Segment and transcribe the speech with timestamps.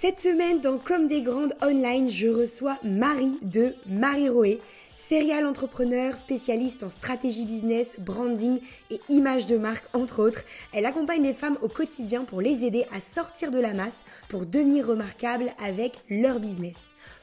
[0.00, 4.60] Cette semaine, dans Comme des Grandes Online, je reçois Marie de Marie Roé,
[4.94, 8.60] serial entrepreneur spécialiste en stratégie business, branding
[8.92, 10.44] et image de marque, entre autres.
[10.72, 14.46] Elle accompagne les femmes au quotidien pour les aider à sortir de la masse pour
[14.46, 16.76] devenir remarquables avec leur business.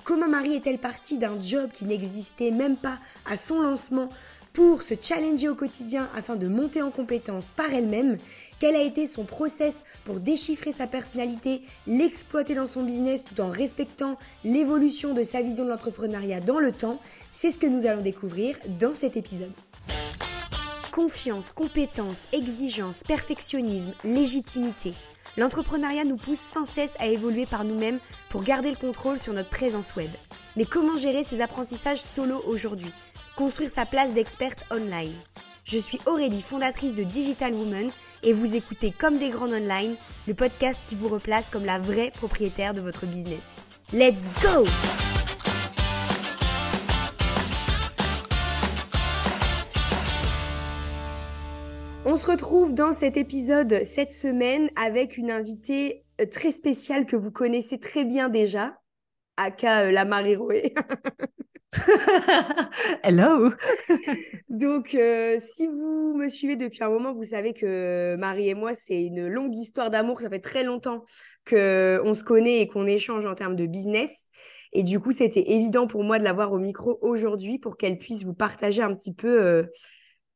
[0.03, 4.09] Comment Marie est-elle partie d'un job qui n'existait même pas à son lancement
[4.51, 8.17] pour se challenger au quotidien afin de monter en compétences par elle-même?
[8.65, 13.47] Quel a été son process pour déchiffrer sa personnalité, l'exploiter dans son business tout en
[13.47, 16.99] respectant l'évolution de sa vision de l'entrepreneuriat dans le temps
[17.31, 19.53] C'est ce que nous allons découvrir dans cet épisode.
[20.91, 24.95] Confiance, compétence, exigence, perfectionnisme, légitimité.
[25.37, 27.99] L'entrepreneuriat nous pousse sans cesse à évoluer par nous-mêmes
[28.31, 30.09] pour garder le contrôle sur notre présence web.
[30.55, 32.91] Mais comment gérer ces apprentissages solo aujourd'hui?
[33.35, 35.13] Construire sa place d'experte online
[35.65, 37.89] je suis Aurélie, fondatrice de Digital Woman,
[38.21, 39.95] et vous écoutez Comme des grandes online,
[40.27, 43.41] le podcast qui vous replace comme la vraie propriétaire de votre business.
[43.91, 44.65] Let's go!
[52.05, 57.15] On se retrouve dans cet épisode cette semaine avec une invitée euh, très spéciale que
[57.15, 58.77] vous connaissez très bien déjà,
[59.37, 60.73] aka euh, la Marie Roé.
[63.03, 63.51] Hello
[64.49, 68.73] Donc, euh, si vous me suivez depuis un moment, vous savez que Marie et moi,
[68.73, 70.21] c'est une longue histoire d'amour.
[70.21, 71.03] Ça fait très longtemps
[71.47, 74.29] qu'on se connaît et qu'on échange en termes de business.
[74.73, 78.23] Et du coup, c'était évident pour moi de l'avoir au micro aujourd'hui pour qu'elle puisse
[78.23, 79.63] vous partager un petit peu euh,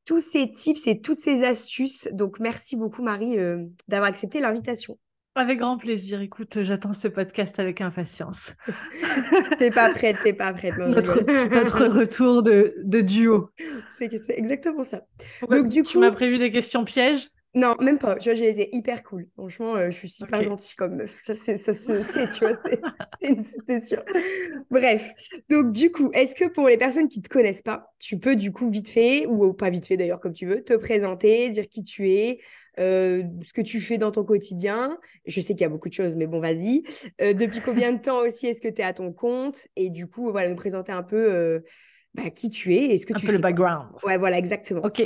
[0.06, 2.08] tous ces tips et toutes ces astuces.
[2.14, 4.98] Donc, merci beaucoup, Marie, euh, d'avoir accepté l'invitation.
[5.36, 6.22] Avec grand plaisir.
[6.22, 8.54] Écoute, j'attends ce podcast avec impatience.
[9.60, 10.76] t'es pas prête, t'es pas prête.
[10.78, 11.22] notre,
[11.56, 13.52] notre, retour de, de duo.
[13.88, 15.02] C'est exactement ça.
[15.50, 15.90] Donc, du coup...
[15.90, 17.30] Tu m'as prévu des questions pièges?
[17.56, 18.16] Non, même pas.
[18.16, 19.28] Tu vois, j'ai été hyper cool.
[19.34, 21.20] Franchement, euh, je suis super gentille comme meuf.
[21.20, 22.56] Ça, ça se sait, tu vois,
[23.68, 24.04] c'est sûr.
[24.70, 25.12] Bref.
[25.50, 28.52] Donc, du coup, est-ce que pour les personnes qui te connaissent pas, tu peux, du
[28.52, 31.84] coup, vite fait, ou pas vite fait d'ailleurs, comme tu veux, te présenter, dire qui
[31.84, 32.40] tu es,
[32.80, 34.96] euh, ce que tu fais dans ton quotidien?
[35.26, 36.84] Je sais qu'il y a beaucoup de choses, mais bon, vas-y.
[37.20, 39.68] Euh, depuis combien de temps aussi est-ce que tu es à ton compte?
[39.76, 41.64] Et du coup, voilà, nous présenter un peu
[42.14, 43.88] bah, qui tu es et ce que un tu peu le background.
[44.04, 44.82] Ouais, voilà, exactement.
[44.84, 45.02] Ok.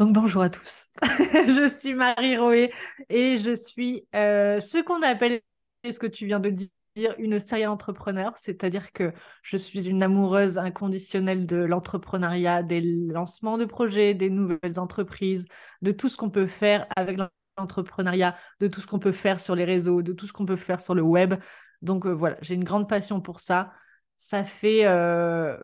[0.00, 0.88] Donc bonjour à tous.
[1.02, 2.72] je suis Marie Roé
[3.10, 5.42] et je suis euh, ce qu'on appelle,
[5.84, 9.12] ce que tu viens de dire, une série entrepreneur, c'est-à-dire que
[9.42, 15.44] je suis une amoureuse inconditionnelle de l'entrepreneuriat, des lancements de projets, des nouvelles entreprises,
[15.82, 17.18] de tout ce qu'on peut faire avec
[17.58, 20.56] l'entrepreneuriat, de tout ce qu'on peut faire sur les réseaux, de tout ce qu'on peut
[20.56, 21.34] faire sur le web.
[21.82, 23.70] Donc euh, voilà, j'ai une grande passion pour ça.
[24.16, 25.58] Ça fait, euh,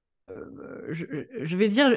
[0.91, 1.97] je, vais dire,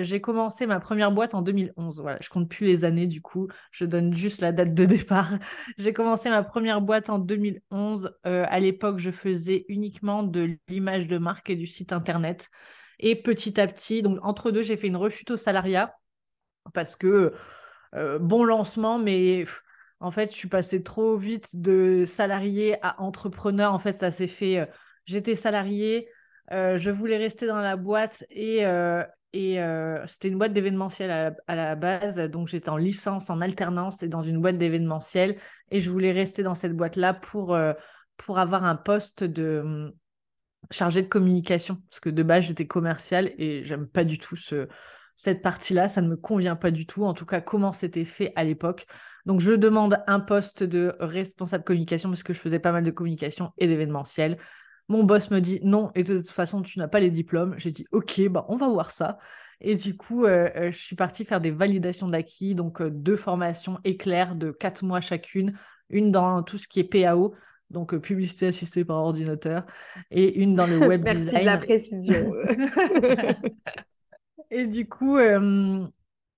[0.00, 2.00] j'ai commencé ma première boîte en 2011.
[2.00, 5.32] Voilà, je compte plus les années du coup, je donne juste la date de départ.
[5.78, 8.12] j'ai commencé ma première boîte en 2011.
[8.26, 12.50] Euh, à l'époque, je faisais uniquement de l'image de marque et du site internet.
[12.98, 15.94] Et petit à petit, entre deux, j'ai fait une rechute au salariat
[16.74, 17.32] parce que
[17.94, 19.44] euh, bon lancement, mais
[20.00, 23.72] en fait, je suis passée trop vite de salarié à entrepreneur.
[23.72, 24.58] En fait, ça s'est fait.
[24.60, 24.66] Euh,
[25.06, 26.08] j'étais salarié.
[26.52, 28.64] Je voulais rester dans la boîte et,
[29.32, 32.18] et euh, c'était une boîte d'événementiel à, la base.
[32.18, 35.38] Donc, j'étais en licence, en alternance et dans une boîte d'événementiel.
[35.70, 37.72] Et je voulais rester dans cette boîte-là pour, euh,
[38.18, 39.92] pour avoir un poste de hum,
[40.70, 41.78] chargé de communication.
[41.88, 44.68] Parce que de base, j'étais commercial et j'aime pas du tout ce,
[45.14, 45.88] cette partie-là.
[45.88, 47.04] Ça ne me convient pas du tout.
[47.04, 48.86] En tout cas, comment c'était fait à l'époque.
[49.24, 52.90] Donc, je demande un poste de responsable communication parce que je faisais pas mal de
[52.90, 54.36] communication et d'événementiel.
[54.88, 57.54] Mon boss me dit non, et de toute façon, tu n'as pas les diplômes.
[57.56, 59.18] J'ai dit ok, bah, on va voir ça.
[59.64, 63.16] Et du coup, euh, euh, je suis partie faire des validations d'acquis, donc euh, deux
[63.16, 65.56] formations éclairs de quatre mois chacune,
[65.88, 67.34] une dans tout ce qui est PAO,
[67.70, 69.64] donc publicité assistée par ordinateur,
[70.10, 71.40] et une dans le web Merci design.
[71.42, 72.32] de la précision.
[74.50, 75.16] et du coup,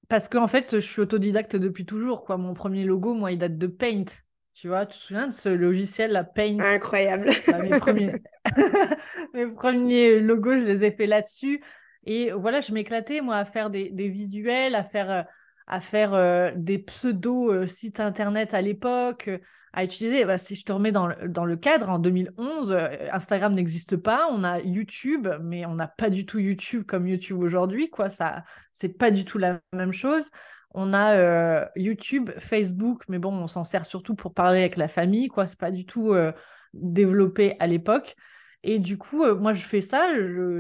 [0.09, 2.25] parce qu'en fait, je suis autodidacte depuis toujours.
[2.25, 2.37] Quoi.
[2.37, 4.05] Mon premier logo, moi, il date de Paint.
[4.55, 6.61] Tu vois, tu te souviens de ce logiciel, la Paint?
[6.61, 7.29] Incroyable.
[7.49, 8.13] Bah, mes, premiers...
[9.35, 11.61] mes premiers logos, je les ai fait là-dessus.
[12.07, 15.23] Et voilà, je m'éclatais, moi, à faire des, visuels, à faire, euh,
[15.67, 19.29] à faire euh, des pseudo-sites euh, internet à l'époque,
[19.73, 20.25] à utiliser.
[20.25, 22.77] Bah, si je te remets dans le, dans le cadre, en 2011,
[23.11, 24.29] Instagram n'existe pas.
[24.31, 27.91] On a YouTube, mais on n'a pas du tout YouTube comme YouTube aujourd'hui.
[27.91, 28.09] quoi.
[28.09, 30.31] Ça, c'est pas du tout la même chose.
[30.75, 34.89] On a euh, YouTube, Facebook, mais bon, on s'en sert surtout pour parler avec la
[34.89, 35.47] famille, quoi.
[35.47, 36.33] C'est pas du tout euh,
[36.73, 38.17] développé à l'époque.
[38.65, 40.09] Et du coup, moi, je fais ça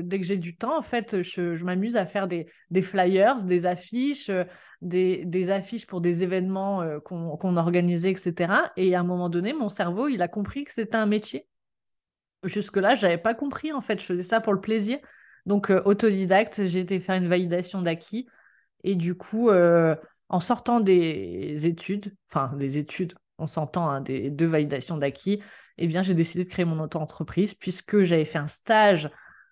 [0.02, 0.78] dès que j'ai du temps.
[0.78, 2.46] En fait, je, m'amuse à faire des,
[2.82, 4.30] flyers, des affiches,
[4.82, 8.52] des, affiches pour des événements qu'on organisait, etc.
[8.76, 11.48] Et à un moment donné, mon cerveau, il a compris que c'était un métier.
[12.44, 13.98] Jusque-là, je n'avais pas compris, en fait.
[13.98, 14.98] Je faisais ça pour le plaisir.
[15.46, 18.28] Donc, autodidacte, j'ai été faire une validation d'acquis.
[18.84, 24.46] Et du coup, en sortant des études, enfin des études, on s'entend, hein, des deux
[24.46, 25.42] validations d'acquis,
[25.78, 29.10] eh bien, j'ai décidé de créer mon auto-entreprise puisque j'avais fait un stage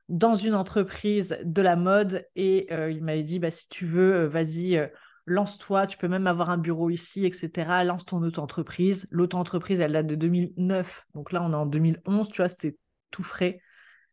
[0.09, 4.15] dans une entreprise de la mode et euh, il m'avait dit, bah, si tu veux,
[4.15, 4.87] euh, vas-y, euh,
[5.27, 7.85] lance-toi, tu peux même avoir un bureau ici, etc.
[7.85, 9.07] Lance ton auto-entreprise.
[9.11, 12.77] L'auto-entreprise, elle date de 2009, donc là, on est en 2011, tu vois, c'était
[13.11, 13.61] tout frais.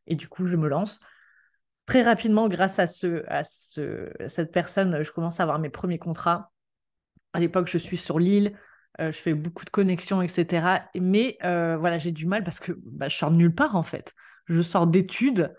[0.07, 0.99] Et du coup, je me lance.
[1.89, 5.97] Très rapidement, grâce à, ce, à, ce, cette personne, je commence à avoir mes premiers
[5.97, 6.51] contrats.
[7.33, 8.55] À l'époque, je suis sur l'île.
[9.01, 10.83] Euh, je fais beaucoup de connexions, etc.
[10.93, 13.81] Mais euh, voilà, j'ai du mal parce que bah, je sors de nulle part en
[13.81, 14.13] fait.
[14.45, 15.51] Je sors d'études,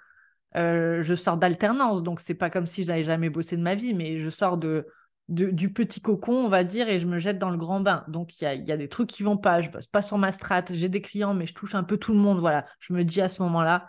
[0.54, 3.74] euh, je sors d'alternance, donc c'est pas comme si je n'avais jamais bossé de ma
[3.74, 4.86] vie, mais je sors de,
[5.26, 8.04] du petit cocon, on va dire, et je me jette dans le grand bain.
[8.06, 10.72] Donc il y a, des trucs qui vont pas, je bosse pas sur ma strate,
[10.72, 12.38] j'ai des clients, mais je touche un peu tout le monde.
[12.38, 13.88] Voilà, je me dis à ce moment-là,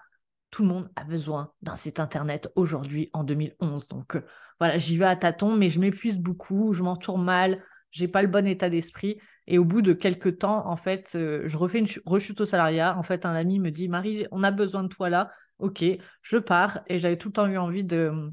[0.51, 3.87] tout le monde a besoin d'un site internet aujourd'hui en 2011.
[3.87, 4.21] Donc
[4.59, 8.27] voilà, j'y vais à tâtons, mais je m'épuise beaucoup, je m'entoure mal, j'ai pas le
[8.27, 9.19] bon état d'esprit.
[9.47, 12.97] Et au bout de quelques temps, en fait, euh, je refais une rechute au salariat.
[12.97, 15.31] En fait, un ami me dit Marie, on a besoin de toi là.
[15.59, 15.83] Ok,
[16.21, 16.79] je pars.
[16.87, 18.29] Et j'avais tout le temps eu envie de euh,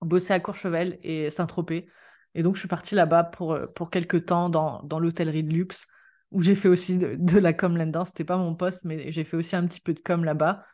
[0.00, 1.86] bosser à Courchevel et Saint-Tropez.
[2.34, 5.52] Et donc, je suis partie là-bas pour, euh, pour quelques temps dans, dans l'hôtellerie de
[5.52, 5.86] luxe,
[6.30, 8.04] où j'ai fait aussi de, la com là-dedans.
[8.04, 10.64] C'était pas mon poste, mais j'ai fait aussi un petit peu de com là-bas.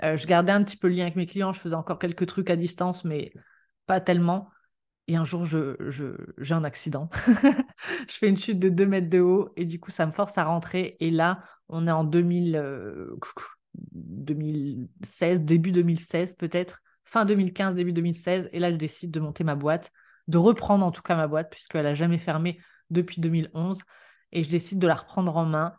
[0.00, 1.52] Je gardais un petit peu le lien avec mes clients.
[1.52, 3.32] Je faisais encore quelques trucs à distance, mais
[3.86, 4.50] pas tellement.
[5.08, 5.76] Et un jour, je,
[6.38, 7.10] j'ai un accident.
[8.08, 10.38] je fais une chute de 2 mètres de haut et du coup, ça me force
[10.38, 10.96] à rentrer.
[11.00, 12.52] Et là, on est en 2000,
[13.92, 18.48] 2016, euh, début 2016 peut-être, fin 2015, début 2016.
[18.52, 19.90] Et là, je décide de monter ma boîte,
[20.28, 22.60] de reprendre en tout cas ma boîte, puisqu'elle n'a jamais fermé
[22.90, 23.80] depuis 2011.
[24.30, 25.74] Et je décide de la reprendre en main.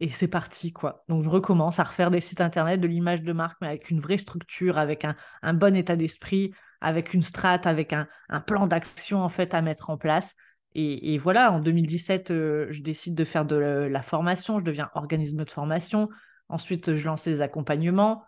[0.00, 1.04] Et c'est parti, quoi.
[1.08, 4.00] Donc, je recommence à refaire des sites internet, de l'image de marque, mais avec une
[4.00, 5.06] vraie structure, avec
[5.42, 6.52] un, bon état d'esprit,
[6.82, 8.06] avec une strate, avec un,
[8.46, 10.34] plan d'action en fait à mettre en place.
[10.74, 15.42] Et, voilà, en 2017, euh, je décide de faire de la, formation, je deviens organisme
[15.44, 16.10] de formation.
[16.50, 18.22] Ensuite, je lance les accompagnements.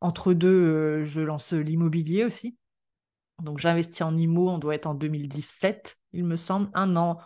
[0.00, 2.56] Entre deux, euh, je lance l'immobilier aussi.
[3.42, 7.18] Donc, j'investis en IMO, on doit être en 2017, il me semble, un an,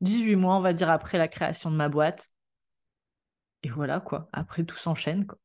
[0.00, 2.28] 18 mois, on va dire, après la création de ma boîte.
[3.62, 4.28] Et voilà, quoi.
[4.32, 5.38] Après, tout s'enchaîne, quoi.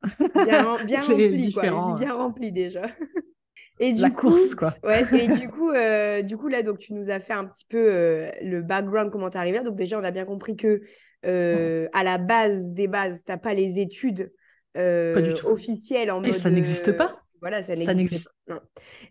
[0.45, 1.93] Bien, bien rempli, quoi.
[1.95, 2.83] Bien rempli déjà.
[3.79, 4.73] Et du la coup, course, quoi.
[4.83, 7.65] Ouais, et du coup, euh, du coup, là, donc, tu nous as fait un petit
[7.67, 9.63] peu euh, le background, comment tu arrivé là.
[9.63, 10.81] Donc, déjà, on a bien compris que
[11.25, 14.31] euh, à la base des bases, tu n'as pas les études
[14.75, 17.19] officielles en et ça n'existe pas.
[17.41, 18.61] Voilà, ça n'existe pas.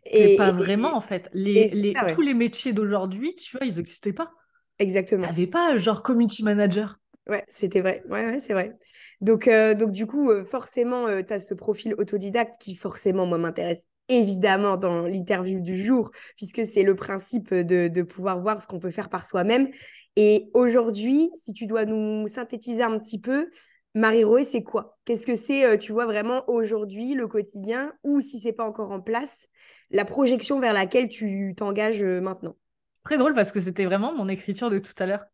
[0.06, 1.28] Et, pas vraiment, en fait.
[1.34, 4.30] Les, les Tous les métiers d'aujourd'hui, tu vois, ils n'existaient pas.
[4.78, 5.24] Exactement.
[5.24, 6.98] Tu n'avais pas, genre, community manager.
[7.28, 8.02] Ouais, c'était vrai.
[8.08, 8.76] Ouais, ouais c'est vrai.
[9.20, 9.48] Donc,
[9.78, 15.02] donc, du coup, forcément, tu as ce profil autodidacte qui, forcément, moi, m'intéresse évidemment dans
[15.02, 19.24] l'interview du jour, puisque c'est le principe de, pouvoir voir ce qu'on peut faire par
[19.24, 19.68] soi-même.
[20.16, 23.48] Et aujourd'hui, si tu dois nous synthétiser un petit peu,
[23.94, 24.98] Marie-Roé, c'est quoi?
[25.04, 28.90] Qu'est-ce que c'est, euh, tu vois, vraiment aujourd'hui, le quotidien, ou si c'est pas encore
[28.90, 29.48] en place,
[29.90, 32.56] la projection vers laquelle tu t'engages euh, maintenant?
[33.04, 35.24] Très drôle parce que c'était vraiment mon écriture de tout à l'heure.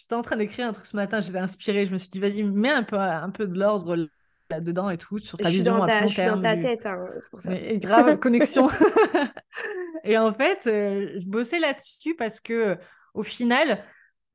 [0.00, 2.42] J'étais en train d'écrire un truc ce matin, j'étais inspirée, je me suis dit, vas-y,
[2.42, 4.08] mets un peu, un peu de l'ordre
[4.48, 7.30] là-dedans et tout, sur ta vision dans ta, Je suis dans ta tête, hein, c'est
[7.30, 7.52] pour ça.
[7.74, 8.70] grave, connexion.
[10.04, 12.78] et en fait, euh, je bossais là-dessus parce que,
[13.12, 13.84] au final,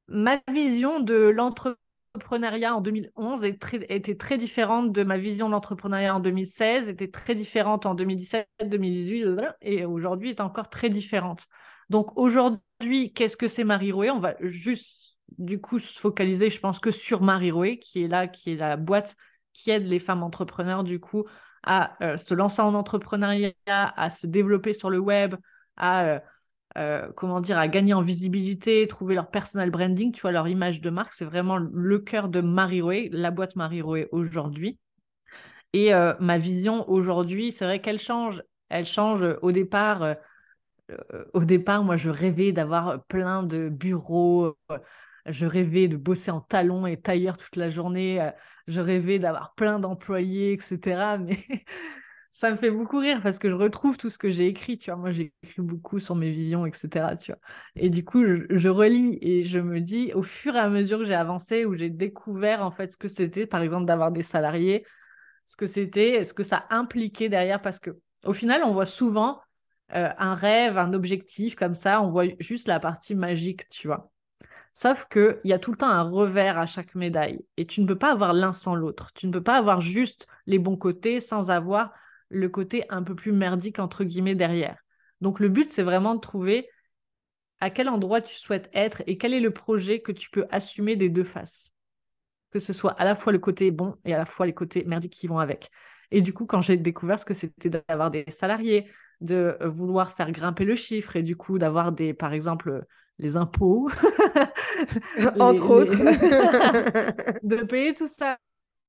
[0.07, 6.19] ma vision de l'entrepreneuriat en 2011 était très différente de ma vision de l'entrepreneuriat en
[6.19, 9.25] 2016, était très différente en 2017, 2018,
[9.63, 11.48] et aujourd'hui est encore très différente.
[11.89, 14.12] Donc aujourd'hui, qu'est-ce que c'est Marie Rouet?
[14.12, 18.27] On va juste du coup se focaliser, je pense que sur Marie qui est là,
[18.27, 19.15] qui est la boîte
[19.53, 21.25] qui aide les femmes entrepreneurs du coup
[21.65, 25.36] à euh, se lancer en entrepreneuriat, à se développer sur le web,
[25.77, 26.20] à euh,
[26.77, 30.82] euh, comment dire, à gagner en visibilité, trouver leur personal branding, tu vois, leur image
[30.82, 31.13] de marque.
[31.13, 34.77] C'est vraiment le cœur de Marie la boîte Marie aujourd'hui.
[35.74, 38.41] Et ma vision aujourd'hui, c'est vrai qu'elle change.
[38.70, 40.15] Elle change au départ.
[41.34, 44.58] au départ, moi, je rêvais d'avoir plein de bureaux
[45.25, 48.22] je rêvais de bosser en talons et tailleur toute la journée.
[48.22, 48.32] Euh,
[48.67, 51.17] je rêvais d'avoir plein d'employés, etc.
[51.20, 51.38] Mais
[52.32, 54.77] ça me fait beaucoup rire parce que je retrouve tout ce que j'ai écrit.
[54.77, 57.15] Tu vois, moi, j'ai écrit beaucoup sur mes visions, etc.
[57.15, 57.32] Tu.
[57.75, 61.05] Et du coup, je, relis et je me dis, au fur et à mesure que
[61.05, 64.86] j'ai avancé, où j'ai découvert en fait ce que c'était, par exemple, d'avoir des salariés,
[65.46, 67.91] ce que c'était, ce que ça impliquait derrière, parce que
[68.25, 69.39] au final, on voit souvent
[69.94, 74.12] euh, un rêve, un objectif comme ça, on voit juste la partie magique, tu vois.
[74.77, 77.46] Sauf qu'il y a tout le temps un revers à chaque médaille.
[77.55, 79.13] Et tu ne peux pas avoir l'un sans l'autre.
[79.13, 81.94] Tu ne peux pas avoir juste les bons côtés sans avoir
[82.27, 84.77] le côté un peu plus merdique, entre guillemets, derrière.
[85.22, 86.67] Donc le but, c'est vraiment de trouver
[87.62, 90.98] à quel endroit tu souhaites être et quel est le projet que tu peux assumer
[90.98, 91.72] des deux faces.
[92.51, 94.84] Que ce soit à la fois le côté bon et à la fois les côtés
[94.84, 95.70] merdiques qui vont avec.
[96.12, 98.91] Et du coup, quand j'ai découvert ce que c'était d'avoir des salariés,
[99.22, 102.86] de vouloir faire grimper le chiffre et du coup d'avoir des, par exemple,
[103.19, 103.89] les impôts,
[105.39, 108.38] entre autres, de payer tout ça,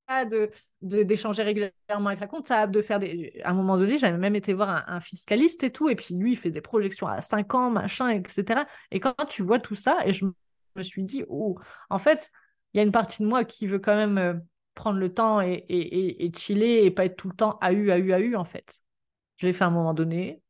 [0.09, 0.49] de
[0.81, 3.39] d'échanger régulièrement avec la comptable, de faire des.
[3.43, 6.33] À un moment donné, j'avais même été voir un, fiscaliste et tout, et puis lui,
[6.33, 8.61] il fait des projections à 5 ans, machin, etc.
[8.91, 11.57] Et quand tu vois tout ça, et je me suis dit, oh,
[11.89, 12.31] en fait,
[12.73, 14.33] il y a une partie de moi qui veut quand même euh,
[14.75, 18.13] prendre le temps et, et, et, chiller et pas être tout le temps AU, AU,
[18.13, 18.79] AU, en fait.
[19.37, 20.41] Je l'ai fait à un moment donné,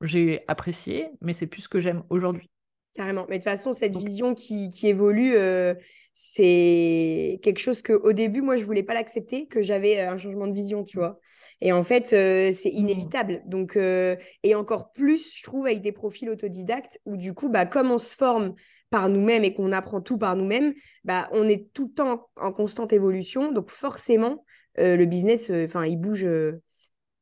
[0.00, 2.50] j'ai apprécié, mais c'est plus ce que j'aime aujourd'hui.
[2.94, 3.26] Carrément.
[3.28, 5.74] Mais de toute façon, cette vision qui, qui évolue, euh,
[6.12, 10.18] c'est quelque chose que au début, moi, je voulais pas l'accepter, que j'avais euh, un
[10.18, 11.20] changement de vision, tu vois.
[11.60, 12.78] Et en fait, euh, c'est mmh.
[12.78, 13.42] inévitable.
[13.46, 17.92] Donc, et encore plus, je trouve, avec des profils autodidactes, où du coup, bah, comme
[17.92, 18.54] on se forme
[18.90, 22.50] par nous-mêmes et qu'on apprend tout par nous-mêmes, bah, on est tout le temps en,
[22.50, 23.52] constante évolution.
[23.52, 24.44] Donc, forcément,
[24.78, 26.26] le business, enfin, il bouge,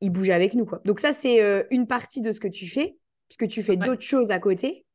[0.00, 0.80] il bouge avec nous, quoi.
[0.86, 2.96] Donc, ça, c'est une partie de ce que tu fais,
[3.28, 4.86] puisque tu fais d'autres choses à côté.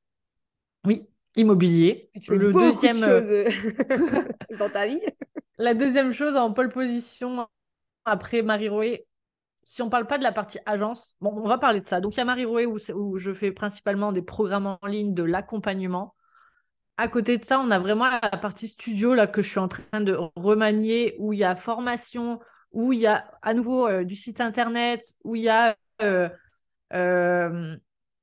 [0.86, 2.10] Oui, immobilier.
[2.30, 4.24] le deuxième de euh,
[4.60, 5.02] dans ta vie.
[5.58, 7.48] La deuxième chose en pole position
[8.06, 9.06] après Marie Roé,
[9.64, 12.02] si on parle pas de la partie agence, bon, on va parler de ça.
[12.02, 15.14] Donc il y a Marie Roé où, où, je fais principalement des programmes en ligne,
[15.14, 16.16] de l'accompagnement.
[16.98, 19.68] À côté de ça, on a vraiment la partie studio là que je suis en
[19.68, 22.40] train de remanier, où il y a formation,
[22.72, 26.30] où il y a à nouveau euh, du site internet, où il y a euh,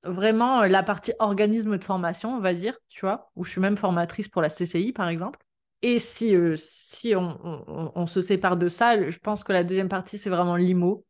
[0.04, 3.60] vraiment euh, la partie organisme de formation, on va dire, tu vois, où je suis
[3.60, 5.38] même formatrice pour la CCI, par exemple.
[5.82, 10.18] Et si, euh, si on, se sépare de ça, je pense que la deuxième partie,
[10.18, 11.06] c'est vraiment l'IMO.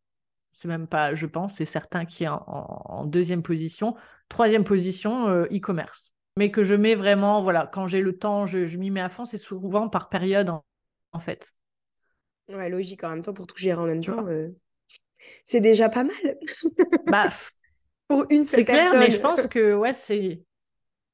[0.52, 3.96] C'est même pas, je pense, c'est certain qui est en, deuxième position.
[4.28, 6.12] Troisième position, euh, e-commerce.
[6.36, 9.24] Mais que je mets vraiment, voilà, quand j'ai le temps, je, m'y mets à fond.
[9.24, 10.50] C'est souvent par période,
[11.12, 11.52] en, fait.
[12.48, 13.02] Ouais, logique.
[13.02, 14.24] En même temps, pour tout gérer en même temps,
[15.44, 16.38] c'est déjà pas mal.
[17.06, 17.28] bah,
[18.10, 20.42] pour une seule C'est clair, mais je pense que ouais, c'est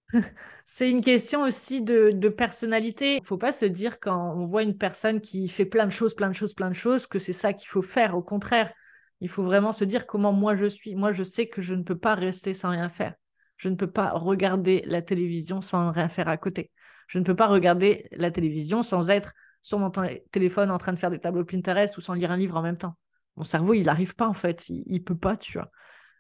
[0.67, 3.17] c'est une question aussi de, de personnalité.
[3.17, 6.15] Il faut pas se dire quand on voit une personne qui fait plein de choses,
[6.15, 8.17] plein de choses, plein de choses, que c'est ça qu'il faut faire.
[8.17, 8.73] Au contraire,
[9.21, 10.95] il faut vraiment se dire comment moi je suis.
[10.95, 13.15] Moi, je sais que je ne peux pas rester sans rien faire.
[13.57, 16.71] Je ne peux pas regarder la télévision sans rien faire à côté.
[17.09, 19.91] Je ne peux pas regarder la télévision sans être sur mon
[20.31, 22.77] téléphone en train de faire des tableaux Pinterest ou sans lire un livre en même
[22.79, 22.97] temps.
[23.37, 24.69] Mon cerveau, il n'arrive pas en fait.
[24.69, 25.71] Il, il peut pas, tu vois.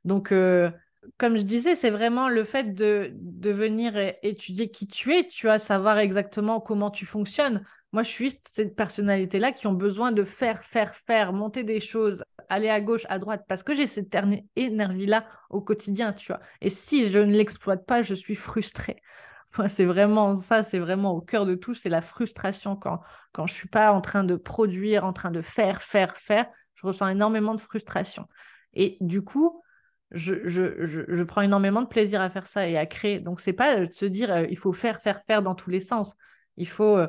[0.06, 0.70] Donc, euh,
[1.18, 3.12] comme je disais, c'est vraiment le fait de,
[3.44, 7.64] venir étudier qui tu es, tu vas savoir exactement comment tu fonctionnes.
[7.92, 12.24] Moi, je suis cette personnalité-là qui ont besoin de faire, faire, faire, monter des choses,
[12.48, 14.16] aller à gauche, à droite, parce que j'ai cette
[14.56, 16.40] énergie-là au quotidien, tu vois.
[16.60, 19.02] Et si je ne l'exploite pas, je suis frustrée.
[19.68, 23.00] c'est vraiment ça, c'est vraiment au cœur de tout, c'est la frustration quand,
[23.32, 26.86] quand je suis pas en train de produire, en train de faire, faire, faire, je
[26.86, 28.28] ressens énormément de frustration.
[28.74, 29.62] Et du coup,
[30.12, 33.20] je, prends énormément de plaisir à faire ça et à créer.
[33.20, 35.80] Donc, c'est pas de se dire euh, il faut faire, faire, faire dans tous les
[35.80, 36.16] sens.
[36.56, 36.96] Il faut.
[36.96, 37.08] Euh,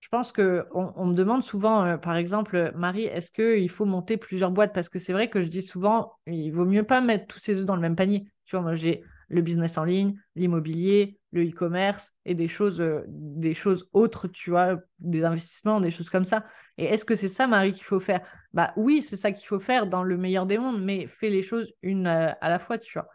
[0.00, 4.16] je pense que on, me demande souvent, euh, par exemple, Marie, est-ce qu'il faut monter
[4.16, 4.72] plusieurs boîtes?
[4.74, 7.60] Parce que c'est vrai que je dis souvent, il vaut mieux pas mettre tous ses
[7.60, 8.26] œufs dans le même panier.
[8.44, 13.02] Tu vois, moi, j'ai le business en ligne, l'immobilier, le e-commerce et des choses, euh,
[13.08, 16.44] des choses autres, tu vois, des investissements, des choses comme ça.
[16.76, 18.20] Et est-ce que c'est ça, Marie, qu'il faut faire?
[18.52, 21.42] Bah oui, c'est ça qu'il faut faire dans le meilleur des mondes, mais fais les
[21.42, 23.08] choses une euh, à la fois, tu vois.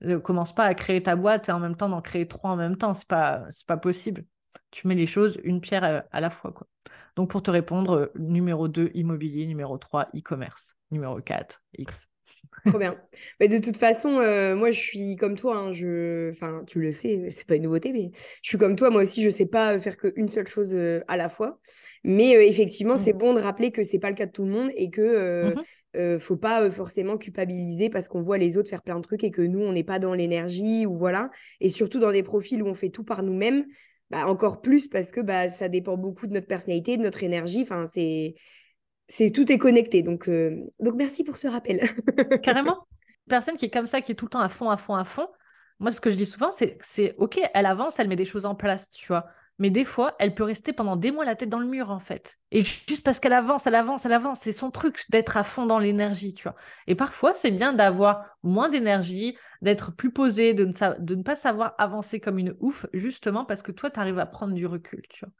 [0.00, 2.56] Ne commence pas à créer ta boîte et en même temps d'en créer trois en
[2.56, 4.24] même temps, c'est pas, c'est pas possible.
[4.70, 6.68] Tu mets les choses une pierre euh, à la fois, quoi.
[7.16, 12.08] Donc pour te répondre, numéro 2, immobilier, numéro 3, e-commerce, numéro 4, X.
[12.66, 12.96] Trop bien.
[13.40, 15.56] Mais de toute façon, euh, moi, je suis comme toi.
[15.56, 16.30] Hein, je...
[16.30, 18.10] Enfin, tu le sais, c'est pas une nouveauté, mais
[18.42, 18.90] je suis comme toi.
[18.90, 21.60] Moi aussi, je sais pas faire qu'une seule chose euh, à la fois.
[22.04, 23.18] Mais euh, effectivement, c'est mmh.
[23.18, 25.62] bon de rappeler que c'est pas le cas de tout le monde et que mmh
[26.20, 29.42] faut pas forcément culpabiliser parce qu'on voit les autres faire plein de trucs et que
[29.42, 31.28] nous, on n'est pas dans l'énergie ou voilà.
[31.60, 33.64] Et surtout dans des profils où on fait tout par nous-mêmes,
[34.10, 37.62] bah, encore plus parce que bah, ça dépend beaucoup de notre personnalité, de notre énergie.
[37.62, 38.34] Enfin, c'est
[39.08, 40.02] c'est tout est connecté.
[40.02, 41.80] Donc, euh, donc merci pour ce rappel.
[42.42, 42.86] Carrément.
[43.28, 45.04] Personne qui est comme ça, qui est tout le temps à fond, à fond, à
[45.04, 45.28] fond.
[45.80, 48.46] Moi, ce que je dis souvent, c'est c'est ok, elle avance, elle met des choses
[48.46, 49.26] en place, tu vois.
[49.58, 52.00] mais des fois, elle peut rester pendant des mois la tête dans le mur, en
[52.00, 52.36] fait.
[52.50, 55.66] Et juste parce qu'elle avance, elle avance, elle avance, c'est son truc d'être à fond
[55.66, 56.56] dans l'énergie, tu vois.
[56.86, 61.36] Et parfois, c'est bien d'avoir moins d'énergie, d'être plus posé, de ne, de ne pas
[61.36, 65.02] savoir avancer comme une ouf, justement parce que toi, tu arrives à prendre du recul,
[65.08, 65.32] tu vois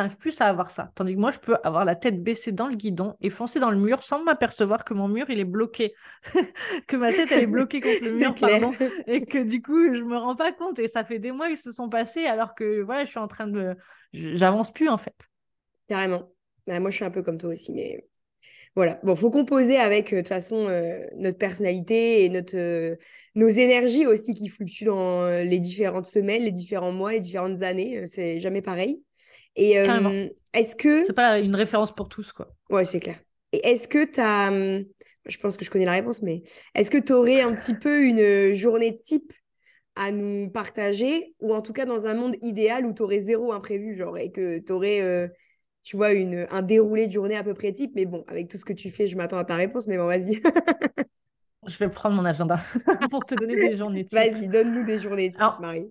[0.00, 0.90] t'arrives plus à avoir ça.
[0.94, 3.70] Tandis que moi, je peux avoir la tête baissée dans le guidon et foncer dans
[3.70, 5.94] le mur sans m'apercevoir que mon mur, il est bloqué.
[6.86, 8.72] que ma tête, elle est bloquée contre le mur, pardon.
[9.06, 10.78] Et que du coup, je me rends pas compte.
[10.78, 13.28] Et ça fait des mois qu'ils se sont passés alors que voilà, je suis en
[13.28, 13.76] train de.
[14.12, 15.16] J'avance plus, en fait.
[15.86, 16.32] Carrément.
[16.66, 18.06] Bah, moi, je suis un peu comme toi aussi, mais
[18.76, 19.00] voilà.
[19.02, 22.96] Bon, faut composer avec, euh, de toute façon, euh, notre personnalité et notre, euh,
[23.34, 28.06] nos énergies aussi qui fluctuent dans les différentes semaines, les différents mois, les différentes années.
[28.06, 29.02] c'est jamais pareil.
[29.56, 29.72] Et
[30.52, 31.06] est-ce que.
[31.06, 32.52] C'est pas une référence pour tous, quoi.
[32.70, 33.16] Ouais, c'est clair.
[33.52, 34.50] Et est-ce que tu as.
[35.26, 36.42] Je pense que je connais la réponse, mais
[36.74, 39.32] est-ce que tu aurais un petit peu une journée type
[39.94, 43.52] à nous partager Ou en tout cas, dans un monde idéal où tu aurais zéro
[43.52, 45.30] imprévu, genre, et que tu aurais.
[45.82, 48.56] tu vois, une, un déroulé de journée à peu près type, mais bon, avec tout
[48.56, 50.40] ce que tu fais, je m'attends à ta réponse, mais bon, vas-y.
[51.66, 52.60] je vais prendre mon agenda
[53.10, 54.18] pour te donner des journées types.
[54.18, 55.90] Vas-y, donne-nous des journées types, Marie.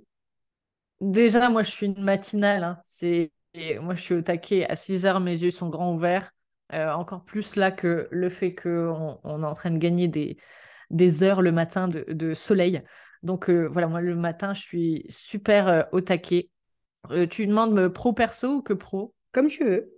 [1.02, 2.64] Déjà, moi, je suis une matinale.
[2.64, 2.80] Hein.
[2.84, 6.32] C'est et moi, je suis au taquet à 6 heures, mes yeux sont grands ouverts.
[6.74, 10.38] Euh, encore plus là que le fait qu'on on est en train de gagner des,
[10.92, 12.84] des heures le matin de, soleil.
[13.24, 16.50] Donc euh, voilà, moi, le matin, je suis super euh, au taquet.
[17.32, 19.16] tu demandes pro perso ou que pro?
[19.32, 19.92] Comme tu veux.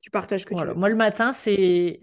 [0.00, 0.74] Tu partages que tu veux.
[0.74, 1.98] Moi, le matin, c'est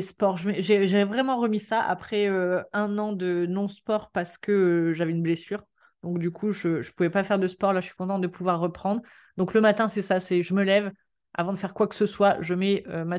[0.00, 0.36] sport.
[0.36, 5.64] J'ai vraiment remis ça après un an de non-sport parce que j'avais une blessure.
[6.04, 7.72] Donc, du coup, je ne pouvais pas faire de sport.
[7.72, 9.00] Là, je suis contente de pouvoir reprendre.
[9.36, 10.92] Donc, le matin, c'est ça c'est je me lève,
[11.34, 13.18] avant de faire quoi que ce soit, je mets euh, ma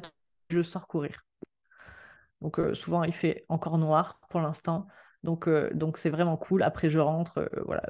[0.49, 1.25] je sors courir.
[2.41, 4.85] Donc, euh, souvent, il fait encore noir pour l'instant.
[5.23, 6.63] Donc, euh, donc c'est vraiment cool.
[6.63, 7.83] Après, je rentre, voilà,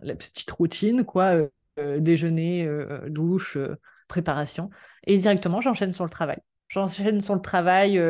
[0.00, 1.34] la petite routine, quoi.
[1.76, 2.68] déjeuner,
[3.08, 3.58] douche,
[4.08, 4.70] préparation.
[5.06, 6.38] Et directement, j'enchaîne sur le travail.
[6.68, 8.00] J'enchaîne sur le travail.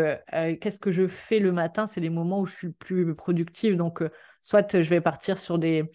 [0.60, 1.86] Qu'est-ce que je fais le matin?
[1.86, 3.76] C'est les moments où je suis le plus productive.
[3.76, 4.02] Donc,
[4.40, 5.90] soit je vais partir sur des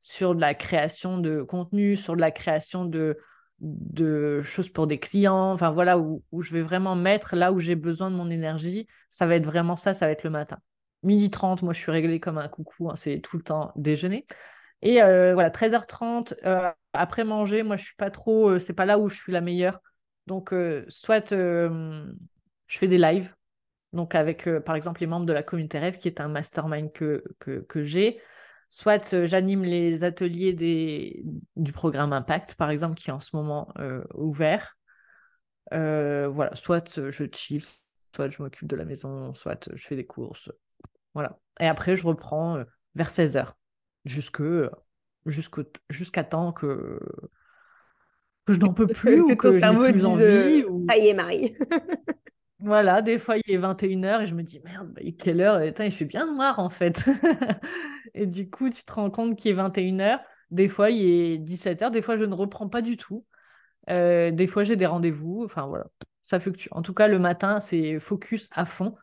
[0.00, 3.18] sur de la création de contenu, sur de la création de,
[3.60, 7.74] de choses pour des clients, enfin voilà, où, je vais vraiment mettre là où j'ai
[7.74, 10.58] besoin de mon énergie, ça va être vraiment ça, ça va être le matin.
[11.02, 14.26] Midi 30, moi je suis réglée comme un coucou, hein, c'est tout le temps déjeuner.
[14.82, 18.84] Et euh, voilà, 13h30, euh, après manger, moi je suis pas trop, euh, c'est pas
[18.84, 19.80] là où je suis la meilleure.
[20.26, 20.52] Donc,
[20.88, 23.32] soit je fais des lives,
[23.92, 27.22] donc avec par exemple les membres de la communauté rêve, qui est un mastermind que,
[27.38, 28.20] que, que j'ai.
[28.68, 31.22] Soit euh, j'anime les ateliers des,
[31.56, 34.76] du programme Impact, par exemple, qui est en ce moment euh, ouvert.
[35.72, 37.62] Euh, voilà, soit je chill,
[38.14, 40.50] soit je m'occupe de la maison, soit je fais des courses.
[41.14, 41.38] Voilà.
[41.60, 42.62] Et après, je reprends
[42.94, 43.52] vers 16h,
[44.04, 44.70] jusqu'à
[46.24, 47.00] temps que,
[48.44, 49.24] que je n'en peux plus.
[49.24, 51.56] que ou ton cerveau dise Ça y est, Marie.
[52.58, 55.62] Voilà, des fois il est 21h et je me dis merde, bah, quelle heure?
[55.62, 57.04] Il fait bien noir en fait.
[58.14, 60.24] et du coup, tu te rends compte qu'il est 21h.
[60.50, 63.26] Des fois il est 17h, des fois je ne reprends pas du tout.
[63.90, 65.42] Euh, des fois j'ai des rendez-vous.
[65.44, 65.86] Enfin voilà,
[66.22, 66.68] ça fluctue.
[66.72, 68.96] En tout cas, le matin, c'est focus à fond.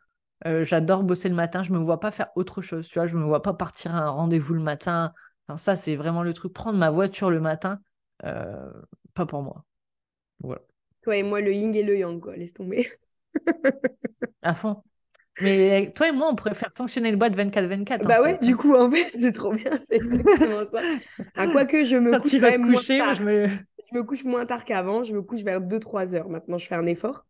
[0.45, 1.63] Euh, j'adore bosser le matin.
[1.63, 2.87] Je me vois pas faire autre chose.
[2.87, 5.13] Tu vois, je me vois pas partir à un rendez-vous le matin.
[5.47, 6.53] Enfin, ça, c'est vraiment le truc.
[6.53, 7.79] Prendre ma voiture le matin,
[8.25, 8.71] euh,
[9.13, 9.63] pas pour moi.
[10.39, 10.61] Voilà.
[11.01, 12.35] Toi et moi, le yin et le yang, quoi.
[12.35, 12.87] Laisse tomber.
[14.41, 14.84] à fond.
[15.41, 18.06] Mais toi et moi, on pourrait faire fonctionner le boîte 24-24.
[18.06, 20.82] Bah ouais, du coup, en fait, c'est trop bien, c'est exactement ça.
[21.36, 23.15] À quoi que je me couche quand même moins tard.
[23.15, 23.48] Je me...
[23.48, 24.04] je me...
[24.04, 26.30] couche moins tard qu'avant, je me couche vers 2-3 heures.
[26.30, 27.26] Maintenant, je fais un effort.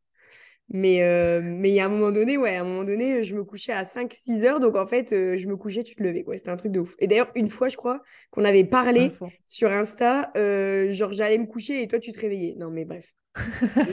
[0.70, 3.36] Mais euh, mais il y a un moment donné, ouais, à un moment donné, je
[3.36, 4.60] me couchais à 5-6 heures.
[4.60, 6.24] Donc, en fait, euh, je me couchais, tu te levais.
[6.24, 6.38] Quoi.
[6.38, 6.96] C'était un truc de ouf.
[7.00, 9.12] Et d'ailleurs, une fois, je crois qu'on avait parlé
[9.46, 12.56] sur Insta, euh, genre, j'allais me coucher et toi, tu te réveillais.
[12.58, 13.14] Non, mais bref.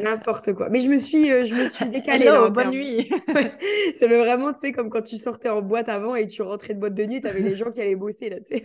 [0.05, 0.69] N'importe quoi.
[0.69, 2.27] Mais je me suis, euh, je me suis décalée.
[2.27, 3.09] là, bonne nuit.
[3.95, 6.75] ça me vraiment, tu sais, comme quand tu sortais en boîte avant et tu rentrais
[6.75, 8.65] de boîte de nuit, tu avais les gens qui allaient bosser, là, tu sais.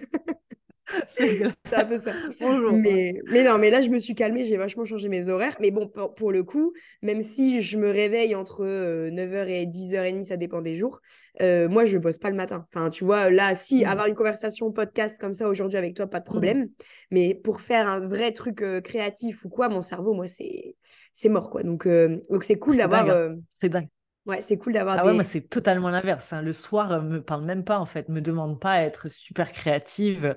[1.15, 2.12] C'est un peu ça.
[2.41, 2.73] Bonjour.
[2.73, 5.56] Mais, mais non, mais là, je me suis calmée, j'ai vachement changé mes horaires.
[5.60, 10.23] Mais bon, pour, le coup, même si je me réveille entre 9h euh, et 10h30,
[10.23, 11.01] ça dépend des jours,
[11.41, 12.65] euh, moi, je ne bosse pas le matin.
[12.73, 13.88] Enfin, tu vois, là, si mmh.
[13.88, 16.32] avoir une conversation podcast comme ça aujourd'hui avec toi, pas de mmh.
[16.32, 16.69] problème.
[17.12, 21.49] Mais pour faire un vrai truc euh, créatif ou quoi, mon cerveau, moi, c'est mort,
[21.49, 21.63] quoi.
[21.63, 23.10] Donc, donc c'est cool d'avoir.
[23.10, 23.38] Hein.
[23.49, 23.88] C'est dingue.
[24.25, 24.97] Ouais, c'est cool d'avoir.
[24.97, 25.10] Ah des...
[25.10, 26.34] ouais, moi c'est totalement l'inverse.
[26.34, 26.41] Hein.
[26.41, 30.36] Le soir, me parle même pas en fait, me demande pas à être super créative.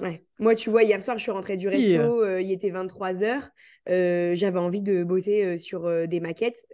[0.00, 0.24] Ouais.
[0.38, 3.50] Moi, tu vois, hier soir, je suis rentrée du resto, euh, il était 23h.
[3.88, 6.64] Euh, j'avais envie de bosser euh, sur des maquettes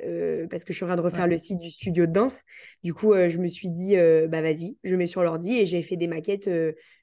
[0.48, 2.42] parce que je suis en train de refaire le site du studio de danse.
[2.84, 3.96] Du coup, je me suis dit,
[4.28, 6.48] bah vas-y, je mets sur l'ordi et j'ai fait des maquettes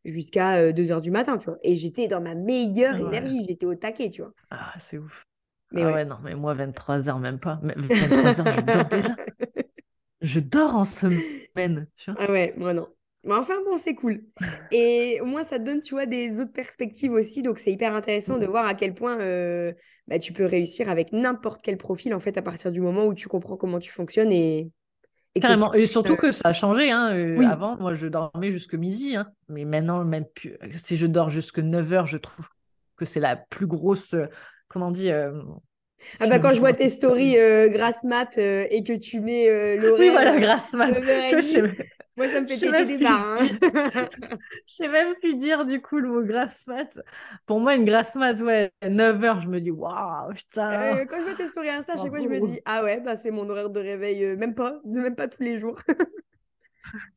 [0.06, 1.58] jusqu'à 2h du matin, tu vois.
[1.64, 4.34] Et j'étais dans ma meilleure énergie, j'étais au taquet, tu vois.
[4.50, 5.26] Ah, c'est ouf.
[5.72, 6.06] Mais ah ouais.
[6.06, 7.60] non, mais moi, 23h, même pas.
[7.64, 9.16] 23h, je dors déjà.
[10.24, 11.88] Je dors en semaine.
[11.98, 12.88] Tu vois ah ouais, moi non.
[13.24, 14.22] Mais enfin, bon, c'est cool.
[14.72, 17.42] Et au moins, ça te donne, tu vois, des autres perspectives aussi.
[17.42, 19.72] Donc, c'est hyper intéressant de voir à quel point euh,
[20.08, 23.14] bah, tu peux réussir avec n'importe quel profil, en fait, à partir du moment où
[23.14, 24.70] tu comprends comment tu fonctionnes et.
[25.40, 25.74] Carrément.
[25.74, 26.92] Et surtout que ça a changé.
[26.92, 27.16] Hein.
[27.16, 29.16] Euh, avant, moi, je dormais jusque midi.
[29.16, 29.28] Hein.
[29.48, 30.58] Mais maintenant, même plus...
[30.78, 32.50] si je dors jusque 9 heures, je trouve
[32.98, 34.14] que c'est la plus grosse.
[34.14, 34.26] Euh,
[34.68, 35.10] comment on dit
[36.20, 37.38] ah bah quand je vois tes stories
[37.70, 40.10] grasse mat et que tu mets l'oreille.
[40.10, 40.92] Oui voilà grasse mat.
[42.16, 43.36] Moi, ça me fait péter des barres.
[43.40, 44.08] Hein.
[44.68, 47.00] Je sais même plus dire du coup le mot grasse mat.
[47.46, 50.70] Pour moi, une grasse mat, ouais, 9 heures, je me dis waouh, putain.
[50.72, 53.02] Euh, quand je vois tes stories Insta, à chaque fois, je me dis ah ouais,
[53.02, 55.82] bah, c'est mon horaire de réveil, euh, même pas, même pas tous les jours.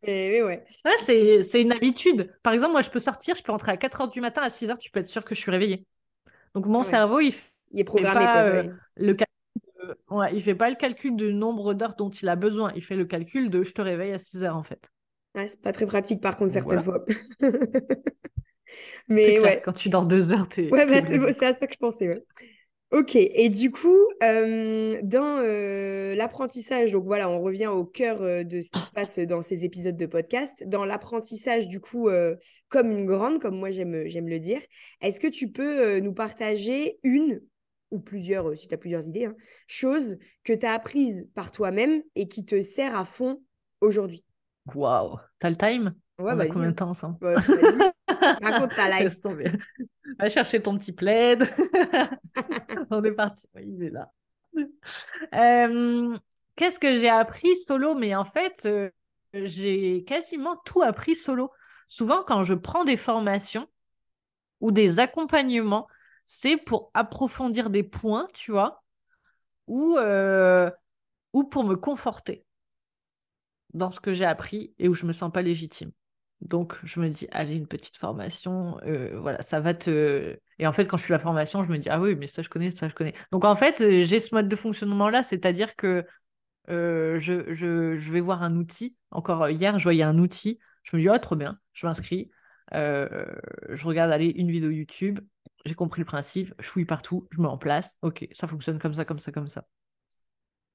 [0.04, 0.64] Et ouais.
[0.84, 2.32] ouais c'est une habitude.
[2.42, 4.50] Par exemple, moi, je peux sortir, je peux rentrer à 4 heures du matin, à
[4.50, 5.84] 6 heures, tu peux être sûr que je suis réveillée.
[6.54, 7.34] Donc, mon cerveau, il,
[7.72, 8.24] il est programmé.
[8.24, 8.62] Pas, quoi, euh,
[8.96, 9.14] le
[10.10, 12.72] ouais, il fait pas le calcul du nombre d'heures dont il a besoin.
[12.76, 14.90] Il fait le calcul de je te réveille à 6 heures en fait.
[15.34, 17.04] Ouais, c'est pas très pratique par contre certaines fois.
[19.08, 19.62] Mais ouais.
[19.64, 20.70] Quand tu dors deux heures, t'es.
[20.72, 22.08] Ouais, bah, c'est à ça que je pensais.
[22.08, 22.24] Ouais.
[22.92, 28.44] Ok, et du coup, euh, dans euh, l'apprentissage, donc voilà, on revient au cœur euh,
[28.44, 30.62] de ce qui se passe dans ces épisodes de podcast.
[30.68, 32.08] Dans l'apprentissage, du coup,
[32.68, 34.60] comme une grande, comme moi j'aime le dire,
[35.00, 37.40] est-ce que tu peux nous partager une
[37.90, 39.34] ou plusieurs, euh, si tu as plusieurs idées, hein,
[39.66, 43.42] choses que tu as apprises par toi-même et qui te sert à fond
[43.80, 44.24] aujourd'hui.
[44.74, 45.94] Waouh, t'as le time?
[46.18, 47.18] Ouais, On a combien de temps ensemble?
[48.08, 49.18] Raconte ta life.
[50.18, 51.44] Va chercher ton petit plaid.
[52.90, 53.46] On est parti.
[53.60, 54.10] il est là.
[56.56, 57.94] Qu'est-ce que j'ai appris solo?
[57.94, 58.90] Mais en fait, euh,
[59.34, 61.50] j'ai quasiment tout appris solo.
[61.86, 63.68] Souvent, quand je prends des formations
[64.60, 65.86] ou des accompagnements,
[66.26, 68.84] c'est pour approfondir des points, tu vois,
[69.68, 70.70] ou, euh,
[71.32, 72.44] ou pour me conforter
[73.72, 75.92] dans ce que j'ai appris et où je me sens pas légitime.
[76.42, 80.36] Donc, je me dis, allez, une petite formation, euh, voilà, ça va te.
[80.58, 82.42] Et en fait, quand je suis la formation, je me dis, ah oui, mais ça,
[82.42, 83.14] je connais, ça, je connais.
[83.32, 86.04] Donc, en fait, j'ai ce mode de fonctionnement-là, c'est-à-dire que
[86.68, 88.96] euh, je, vais voir un outil.
[89.10, 90.58] Encore hier, je voyais un outil.
[90.82, 92.30] Je me dis, oh, trop bien, je m'inscris.
[92.72, 95.20] je regarde, allez, une vidéo YouTube
[95.66, 98.94] j'ai compris le principe, je fouille partout, je me en place, ok, ça fonctionne comme
[98.94, 99.66] ça, comme ça, comme ça.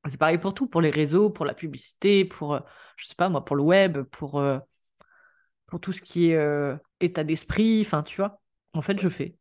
[0.10, 2.60] C'est pareil pour tout, pour les réseaux, pour la publicité, pour, euh,
[2.98, 4.60] je sais pas moi, pour le web, pour, euh,
[5.68, 8.42] pour tout ce qui est euh, état d'esprit, enfin, tu vois.
[8.74, 9.36] En fait, je fais.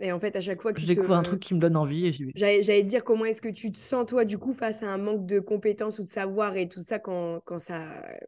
[0.00, 2.06] Et en fait, à chaque fois que je découvre un truc qui me donne envie
[2.06, 2.32] et j'y vais.
[2.34, 4.98] J'allais te dire comment est-ce que tu te sens toi du coup face à un
[4.98, 7.80] manque de compétences ou de savoir et tout ça quand, quand ça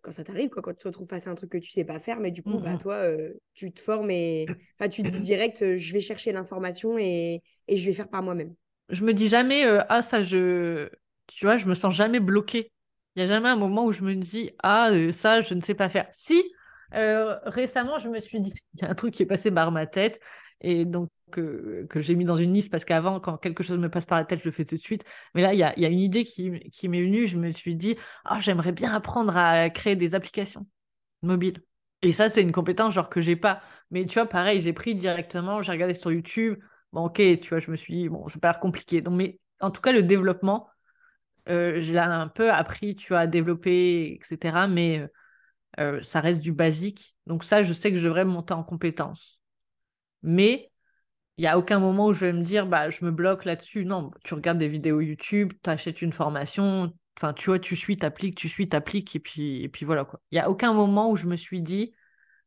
[0.02, 1.84] quand ça t'arrive quoi, quand tu te retrouves face à un truc que tu sais
[1.84, 4.46] pas faire, mais du coup bah mmh toi euh, tu te formes et
[4.78, 8.08] enfin tu te dis direct euh, je vais chercher l'information et, et, je vais faire
[8.08, 8.54] par moi-même.
[8.90, 10.88] Je me dis jamais euh, ah ça je
[11.26, 12.70] tu vois je me sens jamais bloqué.
[13.16, 15.74] Il y a jamais un moment où je me dis ah ça je ne sais
[15.74, 16.06] pas faire.
[16.12, 16.44] Si
[16.92, 19.86] récemment je me suis dit il y a un truc qui est passé par ma
[19.86, 20.20] tête
[20.60, 23.90] et donc que, que j'ai mis dans une liste parce qu'avant, quand quelque chose me
[23.90, 25.04] passe par la tête, je le fais tout de suite.
[25.34, 27.26] Mais là, il y a, y a, une idée qui, qui m'est venue.
[27.26, 27.96] Je me suis dit,
[28.30, 30.66] oh, j'aimerais bien apprendre à créer des applications
[31.22, 31.62] mobiles.
[32.02, 33.60] Et ça, c'est une compétence genre que j'ai pas.
[33.90, 36.58] Mais tu vois, pareil, j'ai pris directement, j'ai regardé sur YouTube.
[36.92, 39.00] Bon, ok, tu vois, je me suis dit, bon, ça pas l'air compliqué.
[39.02, 40.68] Donc, mais en tout cas, le développement,
[41.48, 44.66] euh, j'ai un peu appris, tu vois, à développer, etc.
[44.68, 45.06] Mais
[45.78, 47.16] euh, ça reste du basique.
[47.26, 49.40] Donc ça, je sais que je devrais monter en compétence.
[50.22, 50.70] Mais
[51.38, 53.84] il n'y a aucun moment où je vais me dire, bah, je me bloque là-dessus.
[53.84, 57.96] Non, tu regardes des vidéos YouTube, tu achètes une formation, enfin, tu vois, tu suis,
[57.96, 60.20] t'appliques, tu suis, t'appliques, et puis, et puis voilà quoi.
[60.30, 61.94] Il n'y a aucun moment où je me suis dit,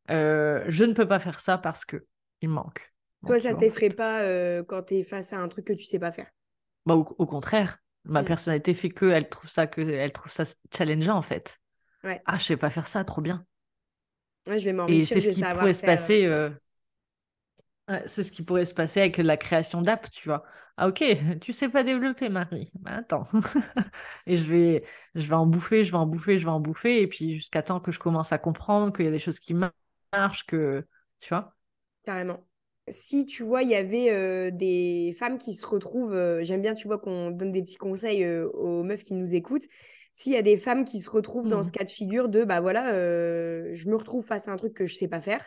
[0.09, 2.05] euh, je ne peux pas faire ça parce que
[2.41, 2.91] il manque.
[3.27, 5.99] Toi, ça t'effraie pas euh, quand tu es face à un truc que tu sais
[5.99, 6.29] pas faire?
[6.85, 8.25] Bah, au, contraire, ma mm.
[8.25, 11.59] personnalité fait que elle trouve ça que elle trouve ça challengeant en fait.
[12.03, 12.21] Ouais.
[12.25, 13.45] Ah, je sais pas faire ça, trop bien.
[14.47, 15.17] Ouais, je vais m'enrichir.
[15.17, 16.25] Et c'est ce qui pourrait se passer.
[16.25, 16.49] Euh,
[18.05, 20.43] c'est ce qui pourrait se passer avec la création d'app, tu vois.
[20.77, 21.03] Ah ok,
[21.41, 22.71] tu sais pas développer, Marie.
[22.75, 23.25] Bah, attends.
[24.27, 24.83] et je vais,
[25.15, 27.61] je vais en bouffer, je vais en bouffer, je vais en bouffer, et puis jusqu'à
[27.63, 30.87] temps que je commence à comprendre qu'il y a des choses qui marchent, que
[31.19, 31.55] tu vois.
[32.05, 32.45] Carrément.
[32.87, 36.73] Si tu vois, il y avait euh, des femmes qui se retrouvent, euh, j'aime bien,
[36.73, 39.67] tu vois, qu'on donne des petits conseils euh, aux meufs qui nous écoutent.
[40.19, 41.63] S'il y a des femmes qui se retrouvent dans mmh.
[41.63, 44.85] ce cas de figure de, bah voilà, je me retrouve face à un truc que
[44.85, 45.45] je sais pas faire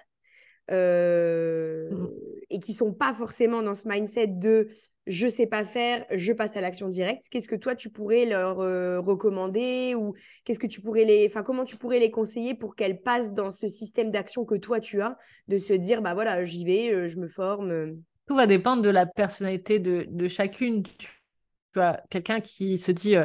[0.70, 2.06] mmh.
[2.48, 4.68] et qui sont pas forcément dans ce mindset de
[5.06, 7.24] je sais pas faire, je passe à l'action directe.
[7.30, 8.56] Qu'est-ce que toi tu pourrais leur
[9.04, 13.02] recommander ou qu'est-ce que tu pourrais les, enfin comment tu pourrais les conseiller pour qu'elles
[13.02, 16.64] passent dans ce système d'action que toi tu as, de se dire bah voilà j'y
[16.64, 17.98] vais, je me forme.
[18.26, 20.82] Tout va dépendre de la personnalité de, de chacune.
[20.82, 21.08] Tu
[21.74, 23.16] vois, quelqu'un qui se dit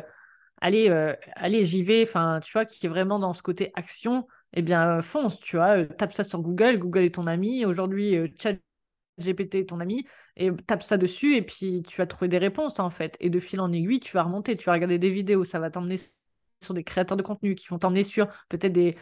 [0.62, 0.90] allez,
[1.36, 5.02] allez j'y vais, enfin tu vois, qui est vraiment dans ce côté action, eh bien
[5.02, 7.66] fonce, tu vois, tape ça sur Google, Google est ton ami.
[7.66, 8.56] Aujourd'hui, chat
[9.20, 10.06] GPT ton ami.
[10.36, 13.18] Et tape ça dessus et puis tu vas trouver des réponses en fait.
[13.20, 15.72] Et de fil en aiguille, tu vas remonter, tu vas regarder des vidéos, ça va
[15.72, 15.98] t'emmener
[16.62, 18.96] sur des créateurs de contenu qui vont t'emmener sur peut-être des,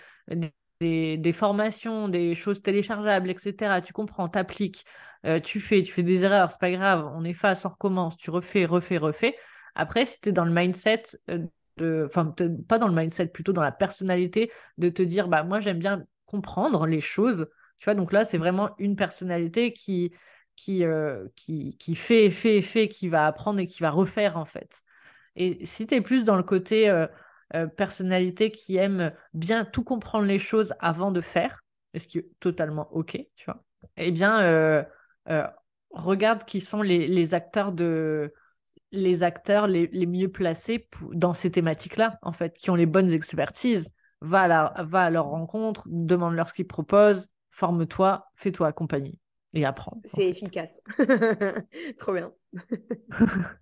[0.81, 3.81] des, formations, des choses téléchargeables, etc.
[3.81, 4.85] Tu comprends, t'appliques,
[5.25, 8.29] euh, tu fais, tu fais des erreurs, c'est pas grave, on efface, on recommence, tu
[8.29, 9.35] refais, refais, refais.
[9.75, 12.33] Après, si tu es dans le mindset euh, enfin,
[12.67, 16.05] pas dans le mindset, plutôt dans la personnalité de te dire, bah, moi, j'aime bien
[16.25, 17.47] comprendre les choses
[17.79, 20.13] tu vois, donc là, c'est vraiment une personnalité qui,
[20.55, 24.45] qui, euh, qui, qui, fait, fait, fait, qui va apprendre et qui va refaire, en
[24.45, 24.81] fait.
[25.35, 27.07] Et si tu es plus dans le côté euh,
[27.53, 31.63] euh, personnalité qui aime bien tout comprendre les choses avant de faire,
[31.95, 33.63] ce qui est totalement OK, tu vois,
[33.97, 34.85] eh bien,
[35.91, 38.33] regarde qui sont les acteurs de
[38.95, 43.12] les acteurs les, les mieux placés dans ces thématiques-là, en fait, qui ont les bonnes
[43.12, 43.89] expertises.
[44.21, 49.19] Va à, la, va à leur rencontre, demande-leur ce qu'ils proposent, forme-toi, fais-toi accompagner
[49.55, 50.01] et apprends.
[50.05, 50.81] C'est efficace.
[51.97, 52.31] Trop bien.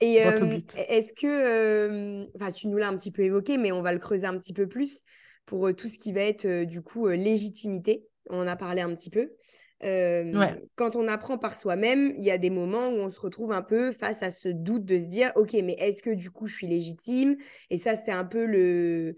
[0.00, 3.82] et euh, est-ce que, euh, enfin, tu nous l'as un petit peu évoqué, mais on
[3.82, 5.02] va le creuser un petit peu plus
[5.46, 8.06] pour euh, tout ce qui va être du coup légitimité.
[8.30, 9.30] On en a parlé un petit peu.
[10.76, 13.62] Quand on apprend par soi-même, il y a des moments où on se retrouve un
[13.62, 16.54] peu face à ce doute de se dire, ok, mais est-ce que du coup je
[16.54, 17.36] suis légitime?
[17.70, 19.16] Et ça, c'est un peu le,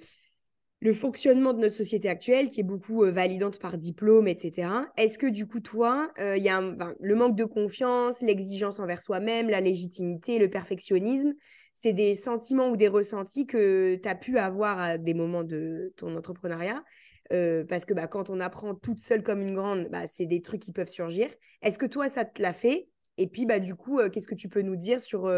[0.80, 4.86] le fonctionnement de notre société actuelle, qui est beaucoup euh, validante par diplôme, etc.
[4.96, 6.60] Est-ce que du coup, toi, euh, y a
[7.00, 11.32] le manque de confiance, l'exigence envers soi-même, la légitimité, le perfectionnisme,
[11.72, 15.92] c'est des sentiments ou des ressentis que tu as pu avoir à des moments de
[15.96, 16.82] ton entrepreneuriat?
[17.30, 20.62] Parce que bah, quand on apprend toute seule comme une grande, bah, c'est des trucs
[20.62, 21.28] qui peuvent surgir.
[21.62, 22.88] Est-ce que toi, ça te l'a fait?
[23.18, 25.30] Et puis, bah, du coup, qu'est-ce que tu peux nous dire sur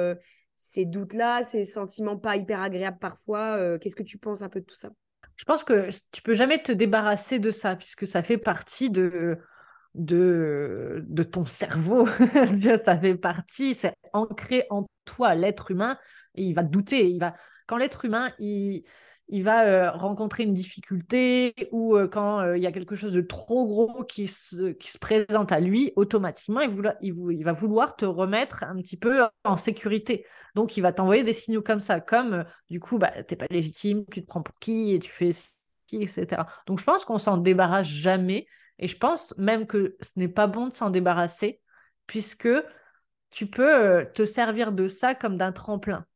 [0.57, 4.67] ces doutes-là, ces sentiments pas hyper agréables parfois Qu'est-ce que tu penses un peu de
[4.67, 4.91] tout ça?
[5.37, 9.39] Je pense que tu peux jamais te débarrasser de ça, puisque ça fait partie de,
[9.95, 12.07] de, de ton cerveau.
[12.85, 15.97] ça fait partie, c'est ancré en toi, l'être humain,
[16.35, 17.09] il va douter.
[17.09, 17.35] Il va...
[17.67, 18.85] Quand l'être humain, il,
[19.29, 23.13] il va euh, rencontrer une difficulté ou euh, quand euh, il y a quelque chose
[23.13, 27.97] de trop gros qui se, qui se présente à lui, automatiquement, il, il, va vouloir
[27.97, 30.25] te remettre un petit peu en sécurité.
[30.55, 33.47] Donc, il va t'envoyer des signaux comme ça, comme du coup, bah, tu n'es pas
[33.51, 35.57] légitime, tu te prends pour qui et tu fais ci,
[35.93, 36.43] etc.
[36.67, 38.47] Donc, je pense qu'on s'en débarrasse jamais
[38.79, 41.61] et je pense même que ce n'est pas bon de s'en débarrasser
[42.07, 42.49] puisque
[43.31, 46.07] tu peux te servir de ça comme d'un tremplin.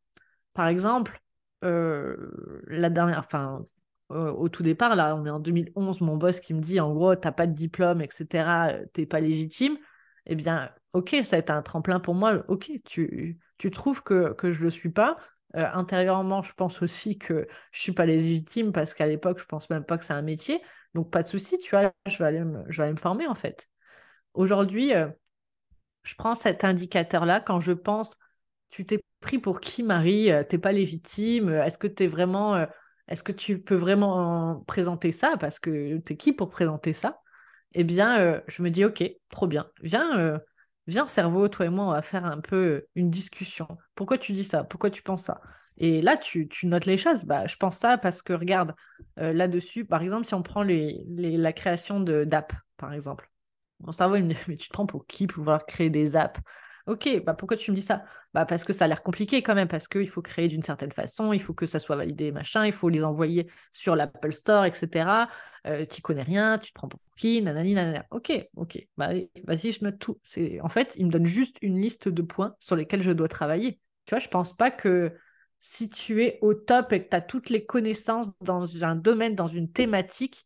[0.55, 1.22] Par exemple,
[1.63, 3.65] la dernière, enfin,
[4.13, 6.93] euh, au tout départ, là, on est en 2011, mon boss qui me dit, en
[6.93, 9.79] gros, t'as pas de diplôme, etc., euh, t'es pas légitime,
[10.27, 14.33] eh bien, ok, ça a été un tremplin pour moi, ok, tu, tu trouves que,
[14.35, 15.17] que je le suis pas.
[15.55, 19.85] intérieurement, je pense aussi que je suis pas légitime parce qu'à l'époque, je pense même
[19.85, 20.63] pas que c'est un métier.
[20.95, 23.27] Donc, pas de souci, tu vois, je vais aller me, je vais aller me former
[23.27, 23.69] en fait.
[24.35, 24.93] Aujourd'hui,
[26.03, 28.19] je prends cet indicateur-là quand je pense
[28.73, 30.33] tu t'es pris pour qui, Marie?
[30.33, 32.57] Euh, T'es pas légitime Est-ce que tu vraiment.
[32.57, 32.67] Euh,
[33.09, 35.37] est-ce que tu peux vraiment présenter ça?
[35.39, 37.21] Parce que tu es qui pour présenter ça?
[37.75, 39.71] Eh bien, euh, je me dis, OK, trop bien.
[39.83, 40.41] Viens,
[40.87, 43.69] viens, cerveau, toi et moi, on va faire un peu une discussion.
[43.95, 44.65] Pourquoi tu dis ça?
[44.65, 45.43] Pourquoi tu penses ça?
[45.79, 47.25] Et là, tu, notes les choses.
[47.25, 48.75] Bah, je pense ça parce que, regarde,
[49.17, 53.29] là-dessus, par exemple, si on prend la création d'app, par exemple.
[53.81, 56.41] Mon cerveau, me dit, mais tu te prends pour qui pouvoir créer des apps?
[56.87, 58.05] Ok, bah pourquoi tu me dis ça?
[58.35, 60.91] Bah parce que ça a l'air compliqué quand même, parce qu'il faut créer d'une certaine
[60.93, 64.65] façon, il faut que ça soit validé, machin, il faut les envoyer sur l'Apple Store,
[64.65, 65.29] etc.
[65.67, 68.05] Euh, tu connais rien, tu te prends pour qui, nanani, nanana.
[68.11, 69.11] Ok, ok, bah
[69.45, 70.19] vas-y, je note tout.
[70.25, 73.29] C'est En fait, il me donne juste une liste de points sur lesquels je dois
[73.29, 73.81] travailler.
[74.07, 75.13] Tu vois, je pense pas que
[75.61, 79.37] si tu es au top et que tu as toutes les connaissances dans un domaine,
[79.37, 80.45] dans une thématique,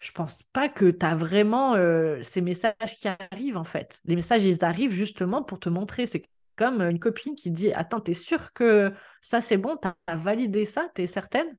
[0.00, 4.00] je pense pas que tu as vraiment euh, ces messages qui arrivent en fait.
[4.04, 6.06] Les messages, ils arrivent justement pour te montrer.
[6.06, 6.24] C'est
[6.56, 9.76] comme une copine qui dit Attends, t'es sûr que ça c'est bon?
[9.76, 10.88] T'as validé ça?
[10.94, 11.56] T'es certaine?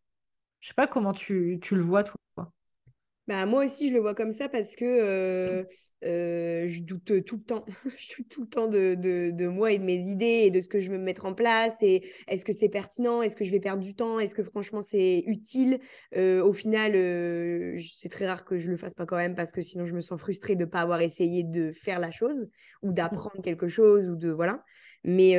[0.62, 2.18] Je sais pas comment tu, tu le vois, toi.
[3.32, 5.64] Bah, moi aussi, je le vois comme ça parce que euh,
[6.04, 7.64] euh, je doute tout le temps.
[7.98, 10.68] je doute tout le temps de, de, moi et de mes idées et de ce
[10.68, 11.76] que je veux mettre en place.
[11.82, 14.82] Et est-ce que c'est pertinent Est-ce que je vais perdre du temps Est-ce que franchement,
[14.82, 15.80] c'est utile?
[16.18, 16.92] Euh, Au final,
[17.80, 20.02] c'est très rare que je le fasse pas quand même parce que sinon, je me
[20.02, 22.50] sens frustrée de ne pas avoir essayé de faire la chose
[22.82, 22.94] ou mmh.
[22.96, 24.30] d'apprendre quelque chose ou de.
[24.30, 24.62] Voilà.
[25.06, 25.38] Mais,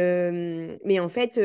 [0.86, 1.38] mais en fait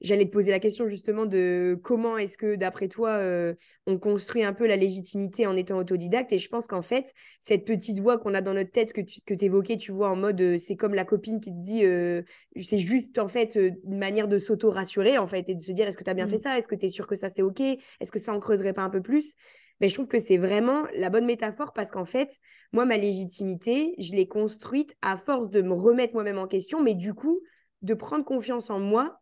[0.00, 3.54] j'allais te poser la question justement de comment est-ce que, d'après toi, euh,
[3.86, 6.32] on construit un peu la légitimité en étant autodidacte.
[6.32, 9.20] Et je pense qu'en fait, cette petite voix qu'on a dans notre tête que tu
[9.22, 12.22] que évoquais, tu vois, en mode euh, c'est comme la copine qui te dit euh,
[12.56, 15.96] c'est juste en fait une manière de s'auto-rassurer en fait et de se dire est-ce
[15.96, 16.40] que tu as bien fait mmh.
[16.40, 16.58] ça?
[16.58, 17.60] Est-ce que tu es sûr que ça c'est OK?
[17.60, 19.34] Est-ce que ça en creuserait pas un peu plus?
[19.80, 22.38] Mais je trouve que c'est vraiment la bonne métaphore parce qu'en fait,
[22.72, 26.94] moi, ma légitimité, je l'ai construite à force de me remettre moi-même en question, mais
[26.94, 27.42] du coup,
[27.82, 29.20] de prendre confiance en moi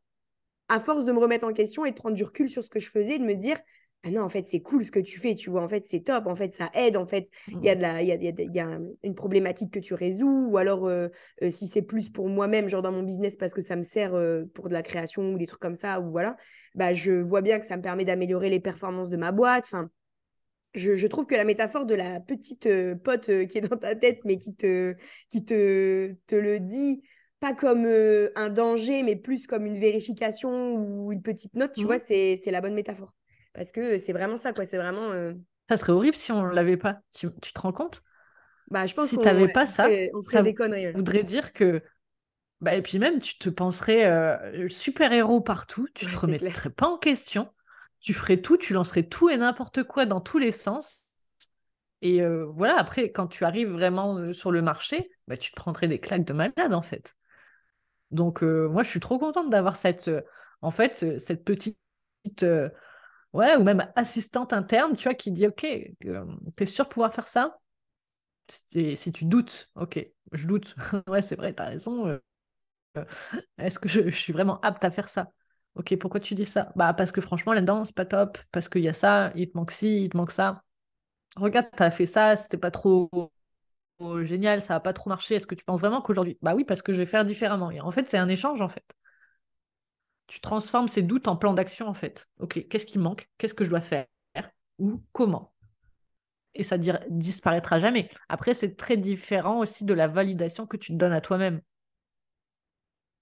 [0.69, 2.81] à force de me remettre en question et de prendre du recul sur ce que
[2.81, 3.59] je faisais, de me dire
[4.07, 6.01] ah non, en fait, c'est cool ce que tu fais, tu vois, en fait, c'est
[6.01, 7.79] top, en fait, ça aide, en fait, il y a, mmh.
[7.79, 11.09] de la, y a, y a, une problématique que tu résous, ou alors euh,
[11.43, 14.15] euh, si c'est plus pour moi-même, genre dans mon business, parce que ça me sert
[14.15, 16.37] euh, pour de la création ou des trucs comme ça, ou voilà,
[16.75, 19.89] bah, je vois bien que ça me permet d'améliorer les performances de ma boîte, enfin,
[20.75, 22.69] je, je, trouve que la métaphore de la petite
[23.05, 24.95] pote qui est dans ta tête, mais qui te,
[25.31, 27.01] qui te, te le dit
[27.45, 31.83] pas comme euh, un danger, mais plus comme une vérification ou une petite note, tu
[31.83, 31.87] mmh.
[31.87, 33.13] vois, c'est la bonne métaphore.
[33.53, 34.65] Parce que c'est vraiment ça, quoi.
[34.65, 35.11] C'est vraiment.
[35.11, 35.35] Euh
[35.69, 37.01] ça serait horrible si on l'avait pas.
[37.15, 38.03] Tu, tu, te rends compte?
[38.71, 40.93] Bah, je pense si tu n'avais pas ça, on ferait des conneries.
[40.93, 41.83] voudrait dire que.
[42.63, 46.97] Bah, et puis même, tu te penserais euh, super-héros partout, tu te remettrais pas en
[46.97, 47.51] question,
[48.01, 51.07] tu ferais tout, tu lancerais tout et n'importe quoi dans tous les sens.
[52.01, 52.23] Et
[52.55, 56.25] voilà, après, quand tu arrives vraiment sur le marché, bah, tu te prendrais des claques
[56.25, 57.15] de malade, en fait.
[58.11, 60.23] Donc, euh, moi, je suis trop contente d'avoir cette, euh,
[60.63, 61.79] en fait, cette petite,
[62.43, 62.71] euh,
[63.33, 65.67] ou même assistante interne, tu vois, qui dit, OK,
[66.57, 67.59] t'es sûr de pouvoir faire ça?
[68.75, 69.99] Et si tu doutes, OK,
[70.33, 70.75] je doute.
[71.09, 72.19] ouais, c'est vrai, t'as raison.
[73.59, 75.31] Est-ce que je, suis vraiment apte à faire ça?
[75.75, 76.73] Ok, pourquoi tu dis ça?
[76.77, 79.57] Bah parce que franchement là-dedans c'est pas top, parce qu'il y a ça, il te
[79.57, 80.63] manque ci, il te manque ça.
[81.37, 83.11] Regarde, t'as fait ça, c'était pas trop
[84.25, 85.35] génial, ça n'a pas trop marché.
[85.35, 87.71] Est-ce que tu penses vraiment qu'aujourd'hui Bah oui, parce que je vais faire différemment.
[87.71, 88.85] Et en fait, c'est un échange, en fait.
[90.27, 92.29] Tu transformes ces doutes en plan d'action, en fait.
[92.39, 93.29] Ok, qu'est-ce qui manque?
[93.39, 94.07] Qu'est-ce que je dois faire?
[94.79, 95.53] Ou comment?
[96.55, 98.09] Et ça disparaîtra jamais.
[98.29, 101.61] Après, c'est très différent aussi de la validation que tu te donnes à toi-même.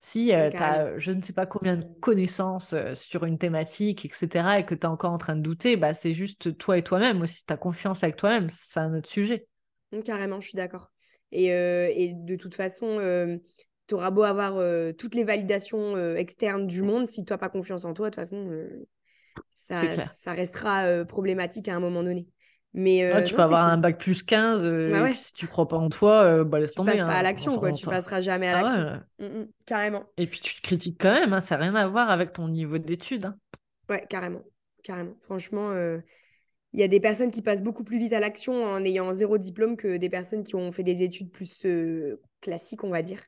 [0.01, 4.05] Si euh, tu as je ne sais pas combien de connaissances euh, sur une thématique,
[4.05, 6.83] etc., et que tu es encore en train de douter, bah, c'est juste toi et
[6.83, 7.45] toi-même aussi.
[7.47, 9.47] Tu as confiance avec toi-même, c'est un autre sujet.
[9.93, 10.91] Mmh, carrément, je suis d'accord.
[11.31, 13.39] Et, euh, et, de toute façon, euh,
[13.87, 17.49] tu auras beau avoir euh, toutes les validations externes du monde, si tu n'as pas
[17.49, 18.51] confiance en toi, de toute façon,
[19.51, 22.27] ça, ça, restera problématique à un moment donné.
[22.75, 26.43] Mais, tu peux avoir un bac plus 15, bah si tu crois pas en toi,
[26.45, 26.93] bah laisse tomber.
[26.93, 27.73] Tu passes pas à hein, l'action, quoi.
[27.73, 29.01] Tu passeras jamais à ah l'action.
[29.19, 30.05] Mmh, mmh, carrément.
[30.17, 32.49] Et puis tu te critiques quand même, hein, ça n'a rien à voir avec ton
[32.49, 33.27] niveau d'études.
[33.27, 33.37] Hein.
[33.91, 34.43] Ouais, carrément.
[34.83, 35.15] Carrément.
[35.21, 35.71] Franchement,
[36.73, 39.39] il y a des personnes qui passent beaucoup plus vite à l'action en ayant zéro
[39.39, 43.21] diplôme que des personnes qui ont fait des études plus euh, classiques, on va dire,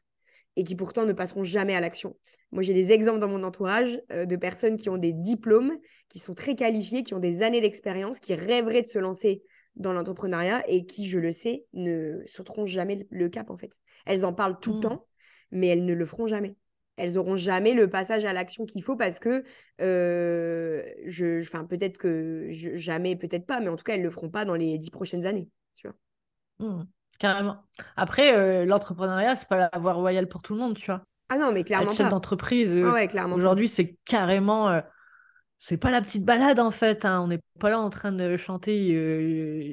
[0.57, 2.17] et qui pourtant ne passeront jamais à l'action.
[2.53, 5.77] Moi, j'ai des exemples dans mon entourage euh, de personnes qui ont des diplômes,
[6.09, 9.43] qui sont très qualifiées, qui ont des années d'expérience, qui rêveraient de se lancer
[9.77, 13.73] dans l'entrepreneuriat et qui, je le sais, ne sauteront jamais le cap, en fait.
[14.07, 14.83] Elles en parlent tout le mmh.
[14.83, 15.07] temps,
[15.51, 16.57] mais elles ne le feront jamais
[16.97, 19.45] elles auront jamais le passage à l'action qu'il faut parce que
[19.81, 24.31] euh, je enfin peut-être que jamais peut-être pas mais en tout cas elles le feront
[24.31, 25.97] pas dans les dix prochaines années tu vois.
[26.61, 26.85] Mmh,
[27.19, 27.57] carrément.
[27.97, 31.03] Après euh, l'entrepreneuriat c'est pas la voie royale pour tout le monde tu vois.
[31.31, 34.81] Ah non mais clairement Être chef d'entreprise euh, ah aujourd'hui c'est carrément
[35.59, 37.23] c'est pas la petite balade en fait hein.
[37.23, 38.77] on n'est pas là en train de chanter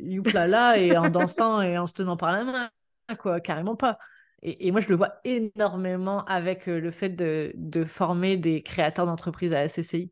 [0.03, 2.69] youplala et en dansant et en se tenant par la main
[3.17, 3.99] quoi carrément pas
[4.43, 9.53] et, moi, je le vois énormément avec euh, le fait de, former des créateurs d'entreprises
[9.53, 10.11] à SCCI.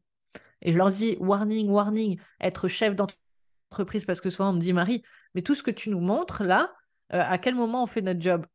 [0.61, 4.73] Et je leur dis, warning, warning, être chef d'entreprise, parce que souvent on me dit,
[4.73, 6.71] Marie, mais tout ce que tu nous montres là,
[7.13, 8.45] euh, à quel moment on fait notre job?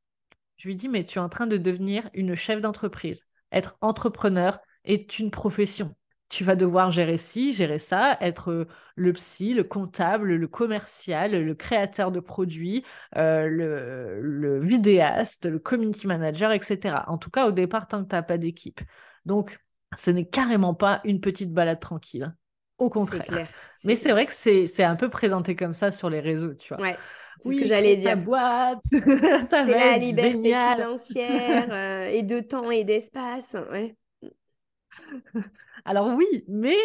[0.56, 3.26] Je lui dis, mais tu es en train de devenir une chef d'entreprise.
[3.50, 5.96] Être entrepreneur est une profession
[6.34, 8.66] tu vas devoir gérer ci, gérer ça, être euh,
[8.96, 12.84] le psy, le comptable, le commercial, le créateur de produits,
[13.16, 16.96] euh, le, vidéaste, le community manager, etc.
[17.06, 18.80] En tout cas, au départ, tant que tu n'as pas d'équipe.
[19.24, 19.60] Donc,
[19.96, 22.34] ce n'est carrément pas une petite balade tranquille.
[22.78, 23.46] Au contraire.
[23.84, 26.82] Mais c'est vrai que c'est un peu présenté comme ça sur les réseaux, tu vois.
[26.82, 26.96] Ouais.
[27.38, 28.16] C'est ce que j'allais dire.
[28.16, 28.80] boîte,
[29.42, 33.56] ça va la liberté financière euh, et de temps et d'espace.
[33.70, 33.94] Ouais.
[35.84, 36.76] Alors oui, mais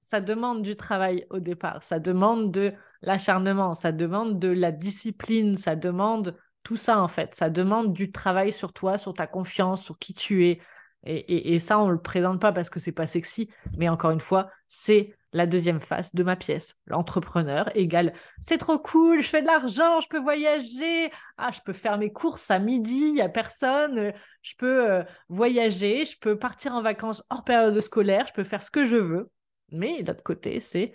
[0.00, 5.56] ça demande du travail au départ, ça demande de l'acharnement, ça demande de la discipline,
[5.56, 9.82] ça demande tout ça en fait, ça demande du travail sur toi, sur ta confiance,
[9.84, 10.60] sur qui tu es.
[11.04, 14.20] Et, ça, on ne le présente pas parce que c'est pas sexy, mais encore une
[14.20, 16.74] fois, c'est la deuxième face de ma pièce.
[16.86, 21.72] L'entrepreneur égale c'est trop cool, je fais de l'argent, je peux voyager, ah, je peux
[21.72, 24.12] faire mes courses à midi, il n'y a personne,
[24.42, 28.62] je peux euh, voyager, je peux partir en vacances hors période scolaire, je peux faire
[28.62, 29.30] ce que je veux.
[29.70, 30.94] Mais l'autre côté, c'est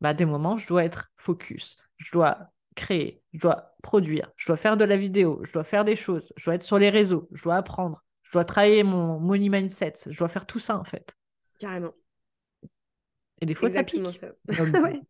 [0.00, 2.38] bah, des moments, je dois être focus, je dois
[2.76, 6.32] créer, je dois produire, je dois faire de la vidéo, je dois faire des choses,
[6.36, 9.94] je dois être sur les réseaux, je dois apprendre, je dois travailler mon money mindset,
[10.06, 11.16] je dois faire tout ça en fait.
[11.58, 11.94] Carrément.
[13.40, 14.02] Et des fois, ça pique.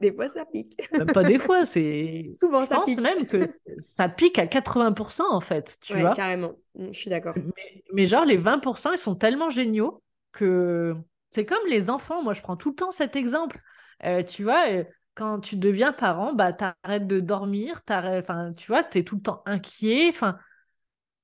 [0.00, 0.76] des fois, ça pique.
[1.12, 2.30] pas des fois, c'est.
[2.34, 2.98] Souvent, ça pique.
[2.98, 3.44] Je pense même que
[3.78, 5.78] ça pique à 80%, en fait.
[5.80, 6.12] Tu vois?
[6.12, 6.52] carrément.
[6.74, 7.34] Mm, je suis d'accord.
[7.36, 10.02] Mais, mais, genre, les 20%, ils sont tellement géniaux
[10.32, 10.94] que
[11.30, 12.22] c'est comme les enfants.
[12.22, 13.60] Moi, je prends tout le temps cet exemple.
[14.04, 18.68] Euh, tu vois, euh, quand tu deviens parent, bah, tu arrêtes de dormir, enfin, tu
[18.68, 20.08] vois, tu es tout le temps inquiet.
[20.10, 20.38] Enfin,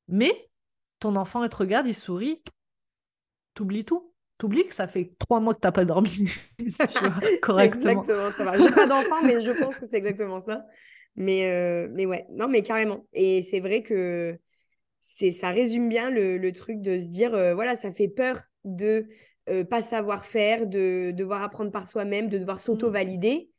[0.09, 0.51] mais
[0.99, 2.43] ton enfant, il te regarde, il sourit,
[3.55, 4.14] t'oublies tout.
[4.45, 6.29] T'oublies que ça fait trois mois que t'as pas dormi.
[7.43, 8.03] correctement.
[8.03, 8.59] exactement ça va.
[8.59, 10.67] J'ai pas d'enfant, mais je pense que c'est exactement ça.
[11.17, 13.07] Mais, euh, mais ouais, non, mais carrément.
[13.15, 14.37] Et c'est vrai que
[15.01, 19.07] c'est ça résume bien le, le truc de se dire, voilà, ça fait peur de
[19.51, 22.61] euh, pas savoir faire, de devoir apprendre par soi-même, de devoir mmh.
[22.61, 23.51] s'auto-valider.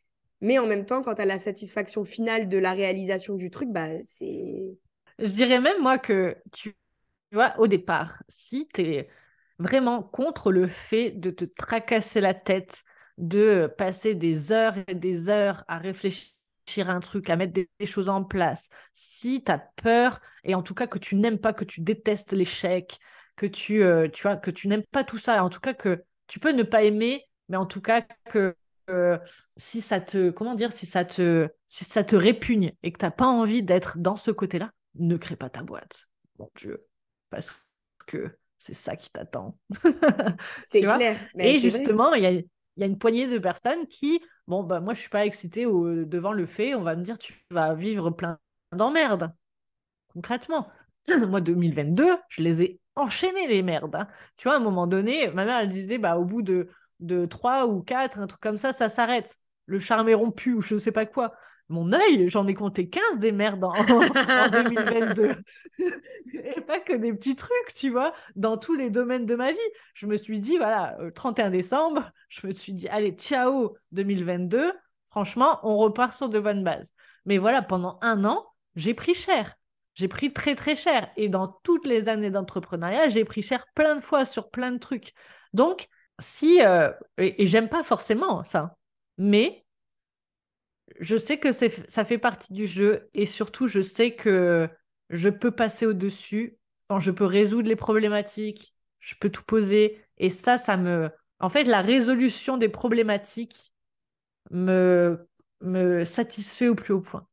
[0.41, 3.69] Mais en même temps, quand tu as la satisfaction finale de la réalisation du truc,
[3.71, 4.77] bah, c'est.
[5.19, 6.75] Je dirais même, moi, que tu
[7.31, 9.07] vois, au départ, si tu es
[9.59, 12.83] vraiment contre le fait de te tracasser la tête,
[13.17, 16.35] de passer des heures et des heures à réfléchir
[16.77, 20.63] à un truc, à mettre des, choses en place, si tu as peur, et en
[20.63, 22.99] tout cas que tu n'aimes pas, que tu détestes l'échec,
[23.35, 25.43] que tu, euh, tu que tu n'aimes pas tout ça.
[25.43, 28.55] En tout cas, que tu peux ne pas aimer, mais en tout cas que
[28.89, 29.17] euh,
[29.57, 33.05] si ça te, comment dire, si ça te, si ça te répugne et que tu
[33.05, 36.07] n'as pas envie d'être dans ce côté-là, ne crée pas ta boîte.
[36.39, 36.85] Mon Dieu,
[37.29, 37.67] parce
[38.07, 39.59] que c'est ça qui t'attend.
[40.63, 41.19] c'est clair.
[41.37, 44.95] et justement, il y a, y a, une poignée de personnes qui, bon, bah, moi,
[44.95, 48.09] je suis pas excitée au, devant le fait, on va me dire, tu vas vivre
[48.09, 48.39] plein
[48.71, 49.31] d'emmerdes.
[50.13, 50.67] Concrètement,
[51.27, 53.95] moi, 2022, je les ai enchaîner les merdes.
[53.95, 54.07] Hein.
[54.35, 56.69] Tu vois, à un moment donné, ma mère, elle disait, bah, au bout de,
[57.01, 59.35] de 3 ou 4, un truc comme ça, ça s'arrête.
[59.67, 61.35] Le charme est rompu ou je ne sais pas quoi.
[61.69, 63.73] Mon œil, j'en ai compté 15 des merdes en,
[64.51, 65.35] 2022.
[66.33, 69.57] Et pas que des petits trucs, tu vois, dans tous les domaines de ma vie.
[69.93, 74.73] Je me suis dit, voilà, 31 euh, décembre, je me suis dit, allez, ciao 2022.
[75.09, 76.93] Franchement, on repart sur de bonnes bases.
[77.25, 78.45] Mais voilà, pendant un an,
[78.75, 79.55] j'ai pris cher.
[79.95, 81.09] J'ai pris très très cher.
[81.15, 84.77] Et dans toutes les années d'entrepreneuriat, j'ai pris cher plein de fois sur plein de
[84.77, 85.13] trucs.
[85.53, 85.87] Donc,
[86.19, 86.61] si...
[86.61, 88.75] Euh, et, j'aime pas forcément ça.
[89.17, 89.64] Mais
[90.99, 93.09] je sais que ça fait partie du jeu.
[93.13, 94.69] Et surtout, je sais que
[95.09, 96.57] je peux passer au-dessus.
[96.99, 99.99] Je peux résoudre les problématiques, je peux tout poser.
[100.17, 101.09] Et ça, ça me...
[101.39, 103.73] En fait, la résolution des problématiques
[104.51, 105.27] me,
[105.61, 107.27] me satisfait au plus haut point.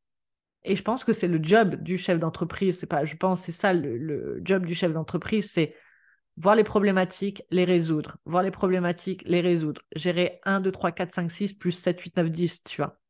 [0.64, 2.78] Et je pense que c'est le job du chef d'entreprise.
[2.78, 5.74] C'est pas, je pense, c'est ça le, job du chef d'entreprise, c'est
[6.36, 8.16] voir les problématiques, les résoudre.
[8.24, 9.82] Voir les problématiques, les résoudre.
[9.96, 13.01] Gérer 1, 2, 3, 4, 5, 6 plus 7, 8, 9, 10, tu vois.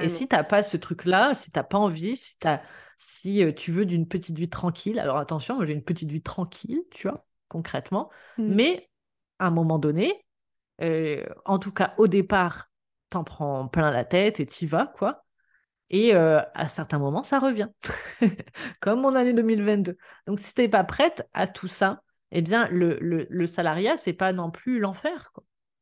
[0.00, 2.62] Et si tu n'as pas ce truc-là, si tu n'as pas envie, si, as,
[2.98, 6.22] si euh, tu veux d'une petite vie tranquille, alors attention, moi j'ai une petite vie
[6.22, 8.54] tranquille, tu vois, concrètement, mmh.
[8.54, 8.90] mais
[9.38, 10.24] à un moment donné,
[10.80, 12.70] euh, en tout cas au départ,
[13.10, 15.24] t'en prends plein la tête et t'y vas, quoi.
[15.90, 17.68] Et euh, à certains moments, ça revient,
[18.80, 19.98] comme mon année 2022.
[20.26, 23.98] Donc, si tu n'es pas prête à tout ça, eh bien, le, le, le salariat,
[23.98, 25.32] c'est pas non plus l'enfer.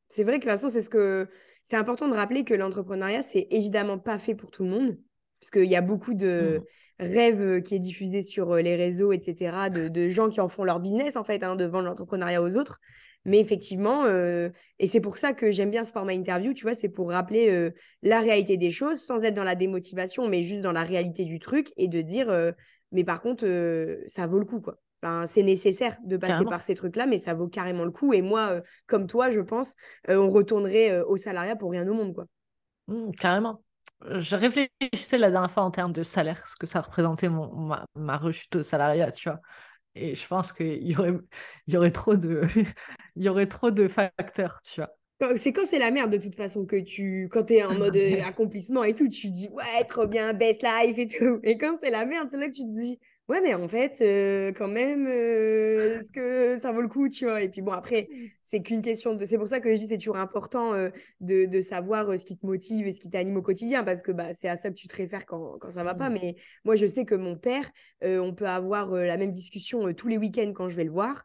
[0.09, 1.29] C'est vrai que de toute façon, c'est ce que
[1.65, 4.99] c'est important de rappeler que l'entrepreneuriat, c'est évidemment pas fait pour tout le monde,
[5.41, 6.61] parce qu'il y a beaucoup de
[7.01, 7.05] mmh.
[7.05, 10.49] rêves euh, qui est diffusé sur euh, les réseaux, etc., de, de, gens qui en
[10.49, 12.81] font leur business, en fait, hein, de vendre l'entrepreneuriat aux autres.
[13.27, 14.49] Mais effectivement, euh,
[14.79, 17.51] et c'est pour ça que j'aime bien ce format interview, tu vois, c'est pour rappeler
[17.51, 17.71] euh,
[18.03, 21.39] la réalité des choses sans être dans la démotivation, mais juste dans la réalité du
[21.39, 22.53] truc et de dire, euh,
[22.93, 23.45] mais par contre,
[24.07, 24.81] ça vaut le coup, quoi.
[25.03, 28.13] Enfin, c'est nécessaire de passer par ces trucs-là, mais ça vaut carrément le coup.
[28.13, 29.75] Et moi, comme toi, je pense,
[30.09, 32.27] on retournerait au salariat pour rien au monde, quoi.
[32.89, 33.63] Mmh, carrément.
[34.19, 37.87] Je réfléchissais la dernière fois en termes de salaire, ce que ça représentait mon, ma,
[37.95, 39.41] ma rechute au salariat, tu vois.
[39.95, 41.15] Et je pense qu'il y aurait,
[41.67, 42.43] y aurait trop de,
[43.17, 44.91] il y aurait trop de facteurs, tu vois.
[45.37, 48.23] C'est quand c'est la merde de toute façon que tu, quand t'es en mode euh,
[48.25, 51.41] accomplissement et tout, tu dis ouais trop bien, best life et tout.
[51.43, 52.99] Et quand c'est la merde, c'est là que tu te dis
[53.31, 57.27] ouais, mais en fait, euh, quand même, euh, est-ce que ça vaut le coup, tu
[57.27, 57.41] vois?
[57.43, 58.27] Et puis bon, après, Mmh.
[58.43, 59.25] c'est qu'une question de.
[59.25, 62.37] C'est pour ça que je dis c'est toujours important euh, de, de savoir ce qui
[62.37, 64.75] te motive et ce qui t'anime au quotidien, parce que bah, c'est à ça que
[64.75, 66.11] tu te réfères quand, quand ça va pas.
[66.11, 66.19] Mmh.
[66.21, 67.71] Mais moi, je sais que mon père,
[68.03, 71.25] on peut avoir la même discussion tous les week-ends quand je vais le voir.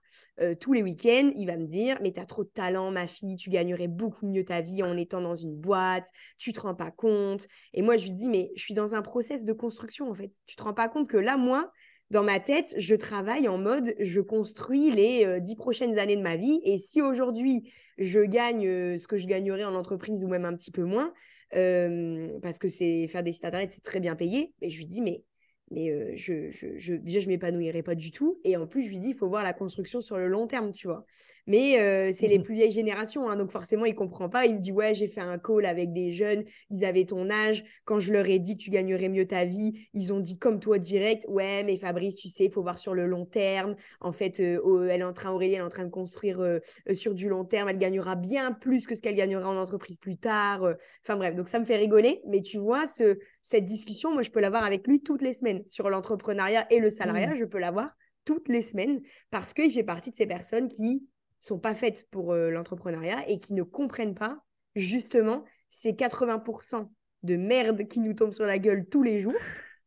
[0.60, 3.50] Tous les week-ends, il va me dire Mais t'as trop de talent, ma fille, tu
[3.50, 7.48] gagnerais beaucoup mieux ta vie en étant dans une boîte, tu te rends pas compte.
[7.74, 10.32] Et moi, je lui dis Mais je suis dans un process de construction, en fait.
[10.46, 11.72] Tu te rends pas compte que là, moi,
[12.12, 16.22] dans ma tête, je travaille en mode je construis les euh, dix prochaines années de
[16.22, 16.60] ma vie.
[16.64, 20.56] Et si aujourd'hui, je gagne euh, ce que je gagnerais en entreprise ou même un
[20.56, 21.14] petit peu moins,
[21.56, 24.86] euh, parce que c'est faire des sites internet, c'est très bien payé, et je lui
[24.86, 25.24] dis, mais,
[25.72, 28.40] mais je, je, je- déjà, je pas du tout.
[28.44, 30.72] Et en plus, je lui dis, il faut voir la construction sur le long terme,
[30.74, 31.06] tu vois.
[31.48, 32.44] Mais euh, c'est les Mhm.
[32.44, 34.46] plus vieilles générations, hein, donc forcément, il comprend pas.
[34.46, 37.64] Il me dit, ouais, j'ai fait un call avec des jeunes, ils avaient ton âge.
[37.86, 40.60] Quand je leur ai dit que tu gagnerais mieux ta vie, ils ont dit comme
[40.60, 43.76] toi direct, ouais, mais Fabrice, tu sais, il faut voir sur le long terme.
[44.00, 46.60] En fait, euh, elle est en train, Aurélie, elle est en train de construire euh,
[46.90, 47.70] euh, sur du long terme.
[47.70, 50.68] Elle gagnera bien plus que ce qu'elle gagnera en entreprise plus tard.
[51.04, 52.22] Enfin bref, donc ça me fait rigoler.
[52.28, 55.62] Mais tu vois, ce, cette discussion, moi, je peux l'avoir avec lui toutes les semaines
[55.68, 57.36] sur l'entrepreneuriat et le salariat.
[57.36, 57.92] Je peux l'avoir
[58.24, 61.06] toutes les semaines parce qu'il fait partie de ces personnes qui
[61.46, 64.40] sont pas faites pour euh, l'entrepreneuriat et qui ne comprennent pas
[64.76, 66.90] justement ces 80%
[67.24, 69.34] de merde qui nous tombent sur la gueule tous les jours.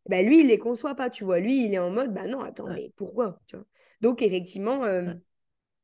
[0.08, 1.38] Bah, lui, il les conçoit pas, tu vois.
[1.38, 3.66] Lui, il est en mode, bah non, attends, mais pourquoi tu vois?
[4.00, 5.12] Donc, effectivement, euh,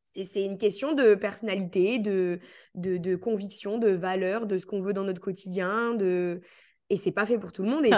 [0.03, 2.39] c'est une question de personnalité, de,
[2.75, 5.93] de, de conviction, de valeur, de ce qu'on veut dans notre quotidien.
[5.93, 6.41] De...
[6.89, 7.85] Et c'est pas fait pour tout le monde.
[7.85, 7.97] Et tout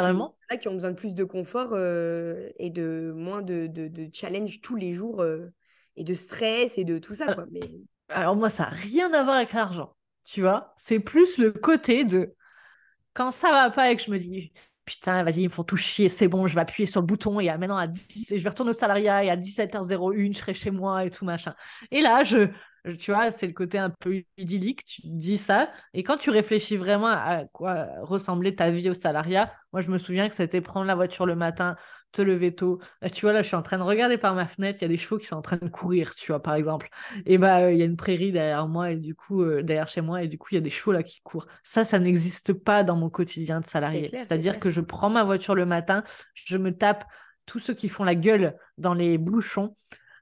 [0.58, 4.60] qui ont besoin de plus de confort euh, et de moins de, de, de challenge
[4.62, 5.46] tous les jours euh,
[5.96, 7.46] et de stress et de tout ça, Alors, quoi.
[7.50, 7.60] Mais
[8.08, 10.74] alors moi, ça n'a rien à voir avec l'argent, tu vois.
[10.76, 12.34] C'est plus le côté de
[13.14, 14.52] quand ça va pas et que je me dis
[14.84, 17.40] putain, vas-y, ils me font tout chier, c'est bon, je vais appuyer sur le bouton
[17.40, 20.38] et à- maintenant à 10, et je vais retourner au salariat et à 17h01, je
[20.38, 21.54] serai chez moi et tout machin.
[21.90, 22.48] Et là, je-
[22.94, 25.70] tu vois, c'est le côté un peu idyllique, tu dis ça.
[25.94, 29.98] Et quand tu réfléchis vraiment à quoi ressemblait ta vie au salariat, moi, je me
[29.98, 31.76] souviens que c'était prendre la voiture le matin,
[32.12, 32.80] te lever tôt.
[33.02, 34.86] Là, tu vois, là, je suis en train de regarder par ma fenêtre, il y
[34.86, 36.88] a des chevaux qui sont en train de courir, tu vois, par exemple.
[37.26, 39.88] Et bah, euh, il y a une prairie derrière moi et du coup, euh, derrière
[39.88, 41.46] chez moi, et du coup, il y a des chevaux là qui courent.
[41.62, 44.08] Ça, ça n'existe pas dans mon quotidien de salarié.
[44.08, 47.04] C'est-à-dire que je prends ma voiture le matin, je me tape
[47.44, 49.74] tous ceux qui font la gueule dans les bouchons.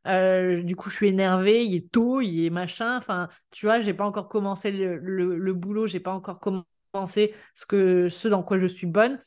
[0.07, 2.96] Euh, du coup, je suis énervée, il est tôt, il est machin.
[2.98, 7.34] Enfin, tu vois, j'ai pas encore commencé le, le, le boulot, j'ai pas encore commencé
[7.55, 9.18] ce, que, ce dans quoi je suis bonne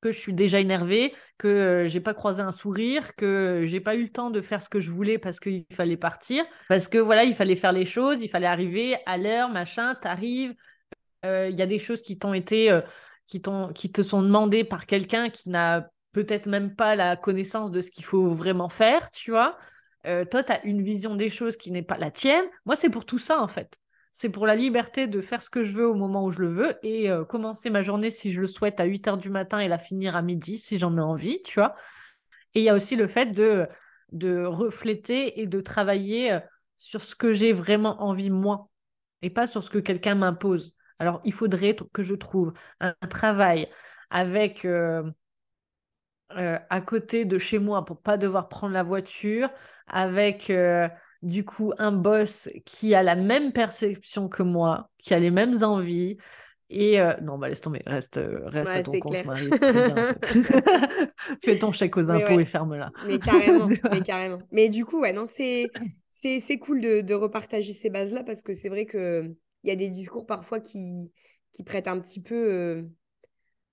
[0.00, 3.96] que je suis déjà énervée, que euh, j'ai pas croisé un sourire, que j'ai pas
[3.96, 6.98] eu le temps de faire ce que je voulais parce qu'il fallait partir, parce que
[6.98, 10.54] voilà, il fallait faire les choses, il fallait arriver à l'heure, machin, t'arrives,
[11.24, 12.80] euh, il y a des choses qui t'ont été, euh,
[13.26, 13.42] qui
[13.74, 17.90] qui te sont demandées par quelqu'un qui n'a peut-être même pas la connaissance de ce
[17.90, 19.58] qu'il faut vraiment faire, tu vois.
[20.08, 22.44] Euh, toi, tu as une vision des choses qui n'est pas la tienne.
[22.64, 23.78] Moi, c'est pour tout ça, en fait.
[24.12, 26.48] C'est pour la liberté de faire ce que je veux au moment où je le
[26.48, 29.60] veux et euh, commencer ma journée si je le souhaite à 8 heures du matin
[29.60, 31.76] et la finir à midi si j'en ai envie, tu vois.
[32.54, 33.68] Et il y a aussi le fait de,
[34.12, 36.40] de refléter et de travailler euh,
[36.78, 38.70] sur ce que j'ai vraiment envie moi
[39.22, 40.74] et pas sur ce que quelqu'un m'impose.
[40.98, 43.68] Alors, il faudrait que je trouve un, travail
[44.10, 44.66] avec
[46.36, 49.50] euh, à côté de chez moi pour pas devoir prendre la voiture,
[49.86, 50.88] avec euh,
[51.22, 55.62] du coup un boss qui a la même perception que moi, qui a les mêmes
[55.62, 56.18] envies.
[56.70, 59.24] Et euh, non, bah laisse tomber, reste, euh, reste Ouais, à ton compte, clair.
[59.24, 60.18] Marie, bien en fait.
[61.42, 62.42] Fais ton chèque aux impôts ouais.
[62.42, 62.92] et ferme-la.
[63.06, 64.38] Mais carrément, mais carrément.
[64.52, 65.72] Mais du coup, ouais, non, c'est
[66.10, 69.72] c'est c'est cool de, de repartager ces bases-là parce que c'est vrai que il y
[69.72, 71.10] a des discours parfois qui
[71.52, 72.82] qui prêtent un petit peu euh,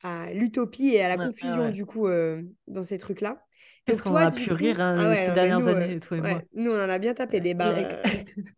[0.05, 1.71] à l'utopie et à la confusion ouais.
[1.71, 3.41] du coup euh, dans ces trucs-là.
[3.87, 6.17] Donc qu'on a pu coup, rire hein, ah ouais, ces dernières nous, euh, années, toi
[6.17, 6.29] et moi?
[6.37, 7.69] ouais, nous on en a bien tapé des barres.
[7.71, 8.03] Avec, euh.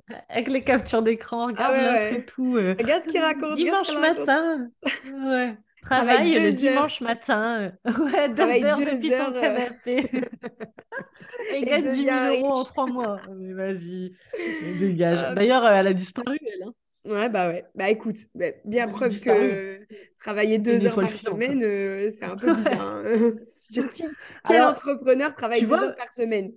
[0.29, 2.55] avec les captures d'écran, Ah regarde et tout.
[2.57, 2.75] euh.
[2.79, 4.69] Regarde ce qu'il raconte, Dimanche matin.
[5.81, 7.71] Travail le dimanche matin.
[7.85, 10.09] Ouais, deux Travaille heures deux depuis ton heures, canapé.
[11.49, 13.21] Et Et gagne 10 devient 000 euros en trois mois.
[13.37, 14.13] Mais vas-y,
[14.59, 15.19] dégage.
[15.23, 16.63] Ah, D'ailleurs, elle a disparu, elle.
[16.63, 16.73] hein.
[17.07, 17.65] Ouais, bah ouais.
[17.75, 19.21] Bah écoute, bah, bien preuve disparu.
[19.21, 19.87] que
[20.19, 22.87] travailler deux heures par semaine, euh, c'est un peu bizarre.
[22.87, 23.03] hein.
[24.45, 26.53] Quel Alors, entrepreneur travaille deux vois, heures par semaine?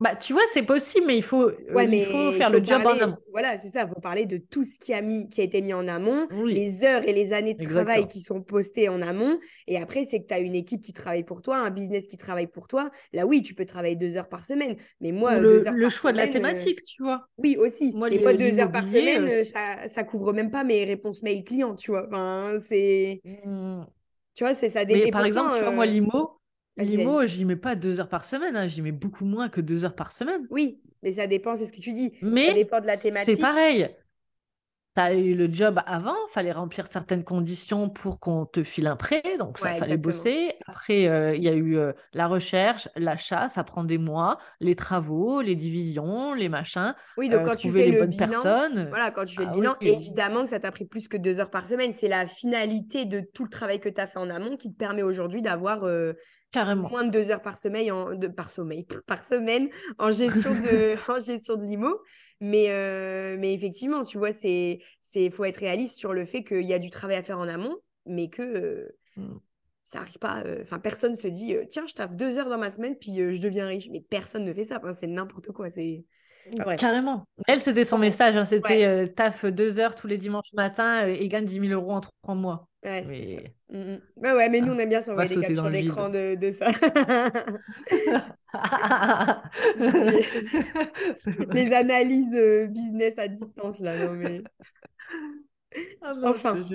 [0.00, 2.64] Bah, tu vois, c'est possible, mais il faut, euh, Ouais, il faut faire faut le
[2.64, 3.16] job en amont.
[3.30, 5.62] voilà, c'est ça, il faut parler de tout ce qui a, mis, qui a été
[5.62, 9.02] mis en amont, Oui, les heures et les années de travail qui sont postées en
[9.02, 9.38] amont.
[9.68, 12.16] Et après, c'est que tu as une équipe qui travaille pour toi, un business qui
[12.16, 12.90] travaille pour toi.
[13.12, 14.76] Là, oui, tu peux travailler deux heures par semaine.
[15.00, 17.28] Mais moi, euh, le, deux heures le par choix de la euh, thématique, tu vois.
[17.38, 17.98] oui, aussi.
[17.98, 20.84] Moi, Mais l'i- moi, deux heures par semaine, euh, ça, ça couvre même pas mes
[20.84, 22.06] réponses mail clients, tu vois.
[22.08, 23.22] Enfin, c'est...
[23.24, 23.84] Hmm.
[24.34, 24.84] Tu vois, c'est ça.
[24.84, 26.39] dé- Mais Et par exemple, tu vois, moi, l'IMO,
[26.80, 29.84] Limo, j'y mets pas deux heures par semaine, hein, j'y mets beaucoup moins que deux
[29.84, 30.46] heures par semaine.
[30.50, 32.12] Oui, mais ça dépend, c'est ce que tu dis.
[32.22, 33.34] Mais ça dépend de la thématique.
[33.36, 33.90] C'est pareil.
[34.96, 38.88] Tu as eu le job avant, il fallait remplir certaines conditions pour qu'on te file
[38.88, 40.54] un prêt, donc ça fallait bosser.
[40.66, 44.74] Après, euh, il y a eu euh, la recherche, l'achat, ça prend des mois, les
[44.74, 46.92] travaux, les divisions, les machins.
[47.16, 48.40] Oui, donc quand tu fais le bilan,
[48.88, 51.38] voilà, quand tu fais le ah bilan, évidemment que ça t'a pris plus que deux
[51.38, 51.92] heures par semaine.
[51.92, 54.76] C'est la finalité de tout le travail que tu as fait en amont qui te
[54.76, 56.14] permet aujourd'hui d'avoir euh,
[56.50, 56.88] Carrément.
[56.88, 60.96] Moins de deux heures par semaine en, de, par sommeil, par semaine en gestion de,
[61.10, 62.00] en gestion de limo.
[62.40, 66.64] Mais, euh, mais effectivement, tu vois, c'est, c'est, faut être réaliste sur le fait qu'il
[66.64, 67.76] y a du travail à faire en amont,
[68.06, 69.36] mais que euh, mmh.
[69.84, 70.42] ça arrive pas.
[70.44, 73.40] Euh, enfin, personne se dit, tiens, je taffe deux heures dans ma semaine, puis je
[73.40, 73.88] deviens riche.
[73.92, 74.80] Mais personne ne fait ça.
[74.94, 75.68] c'est n'importe quoi.
[75.70, 76.04] C'est
[76.78, 77.28] Carrément.
[77.46, 78.36] Elle, c'était son message.
[78.36, 82.00] Hein, c'était taf deux heures tous les dimanches matin et gagne 10 000 euros en
[82.00, 82.69] trois mois.
[82.82, 83.36] Ouais, mais...
[83.36, 83.42] Ça.
[83.76, 84.00] Mmh, mmh.
[84.16, 86.70] Bah ouais, mais nous, on aime bien s'envoyer des captures d'écran de, de, ça.
[91.52, 94.40] les, analyses euh, business à distance, là, non mais...
[96.02, 96.66] Ah enfin,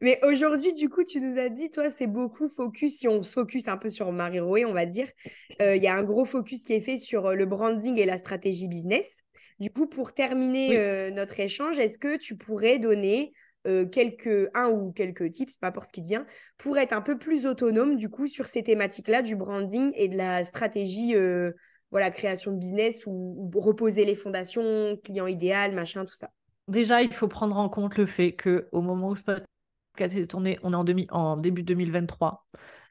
[0.00, 2.96] mais aujourd'hui, du coup, tu nous as dit, toi, c'est beaucoup focus.
[2.96, 5.06] Si on se focus un peu sur Marie Roé, on va dire,
[5.60, 8.06] euh, il y a un gros focus qui est fait sur euh, le branding et
[8.06, 9.24] la stratégie business.
[9.60, 13.34] Du coup, pour terminer notre échange, est-ce que tu pourrais donner
[13.66, 16.24] euh, quelques, un ou quelques tips, peu importe ce qui devient,
[16.58, 20.16] pour être un peu plus autonome du coup sur ces thématiques-là du branding et de
[20.16, 21.52] la stratégie, euh,
[21.90, 26.30] voilà, création de business ou, reposer les fondations, client idéal, machin, tout ça.
[26.68, 30.26] Déjà, il faut prendre en compte le fait que au moment où ce podcast est
[30.26, 32.46] tourné, on est demi, en début 2023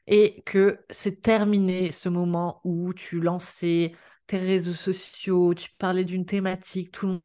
[0.08, 3.92] et que c'est terminé ce moment où tu lançais
[4.26, 7.20] tes réseaux sociaux, tu parlais d'une thématique, tout le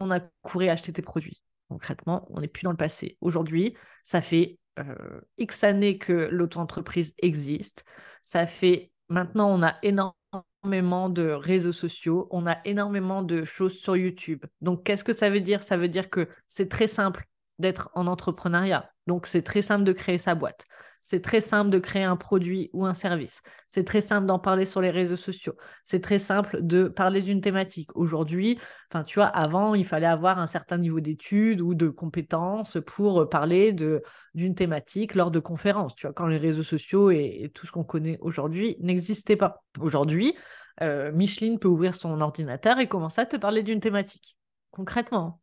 [0.00, 1.42] monde a couru acheter tes produits.
[1.70, 3.16] Concrètement, on n'est plus dans le passé.
[3.20, 7.84] Aujourd'hui, ça fait euh, X années que l'auto-entreprise existe.
[8.24, 13.96] Ça fait maintenant, on a énormément de réseaux sociaux, on a énormément de choses sur
[13.96, 14.44] YouTube.
[14.60, 15.62] Donc, qu'est-ce que ça veut dire?
[15.62, 17.24] Ça veut dire que c'est très simple
[17.60, 18.90] d'être en entrepreneuriat.
[19.10, 20.64] Donc, c'est très simple de créer sa boîte.
[21.02, 23.42] C'est très simple de créer un produit ou un service.
[23.66, 25.56] C'est très simple d'en parler sur les réseaux sociaux.
[25.82, 27.90] C'est très simple de parler d'une thématique.
[27.96, 32.78] Aujourd'hui, enfin, tu vois, avant, il fallait avoir un certain niveau d'études ou de compétences
[32.86, 35.96] pour parler d'une thématique lors de conférences.
[35.96, 39.64] Tu vois, quand les réseaux sociaux et, tout ce qu'on connaît aujourd'hui n'existaient pas.
[39.80, 40.36] Aujourd'hui,
[40.82, 44.36] euh, Micheline peut ouvrir son ordinateur et commencer à te parler d'une thématique.
[44.70, 45.40] Concrètement.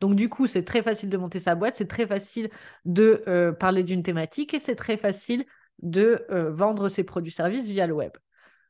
[0.00, 2.50] Donc, du coup, c'est très facile de monter sa boîte, c'est très facile
[2.84, 5.44] de euh, parler d'une thématique et c'est très facile
[5.82, 8.12] de euh, vendre ses produits-services via le web.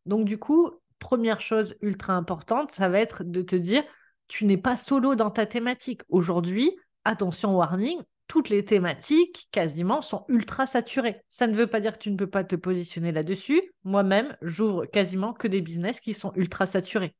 [0.07, 3.83] Donc, du coup, première chose ultra importante, ça va être de te dire,
[4.29, 6.03] tu n'es pas solo dans ta thématique.
[6.09, 6.71] Aujourd'hui,
[7.05, 11.23] attention, warning, toutes les thématiques quasiment sont ultra saturées.
[11.29, 13.63] Ça ne veut pas dire que tu ne peux pas te positionner là-dessus.
[13.85, 17.15] Moi-même, j'ouvre quasiment que des business qui sont ultra saturés.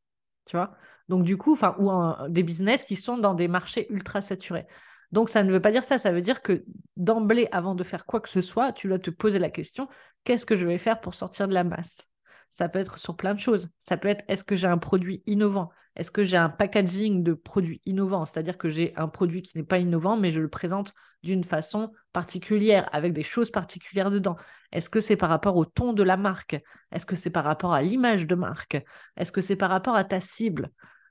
[0.47, 0.77] Tu vois?
[1.09, 1.91] Donc, du coup, ou
[2.29, 4.67] des business qui sont dans des marchés ultra saturés.
[5.13, 5.99] Donc, ça ne veut pas dire ça.
[5.99, 6.65] Ça veut dire que
[6.97, 9.89] d'emblée, avant de faire quoi que ce soit, tu dois te poser la question
[10.25, 12.09] qu'est-ce que je vais faire pour sortir de la masse?
[12.51, 13.69] Ça peut être sur plein de choses.
[13.79, 15.71] Ça peut être est-ce que j'ai un produit innovant?
[15.95, 18.27] Est-ce que j'ai un packaging de produits innovants?
[18.27, 20.93] C'est-à-dire que j'ai un produit qui n'est pas innovant, mais je le présente
[21.23, 24.37] d'une façon particulière, avec des choses particulières dedans.
[24.73, 26.61] Est-ce que c'est par rapport au ton de la marque?
[26.93, 28.83] Est-ce que c'est par rapport à l'image de marque?
[29.17, 30.71] Est-ce que c'est par rapport à ta cible?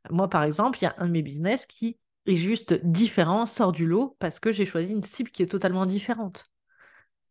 [0.10, 3.72] Moi, par exemple, il y a un de mes business qui est juste différent, sort
[3.72, 6.46] du lot, parce que j'ai choisi une cible qui est totalement différente.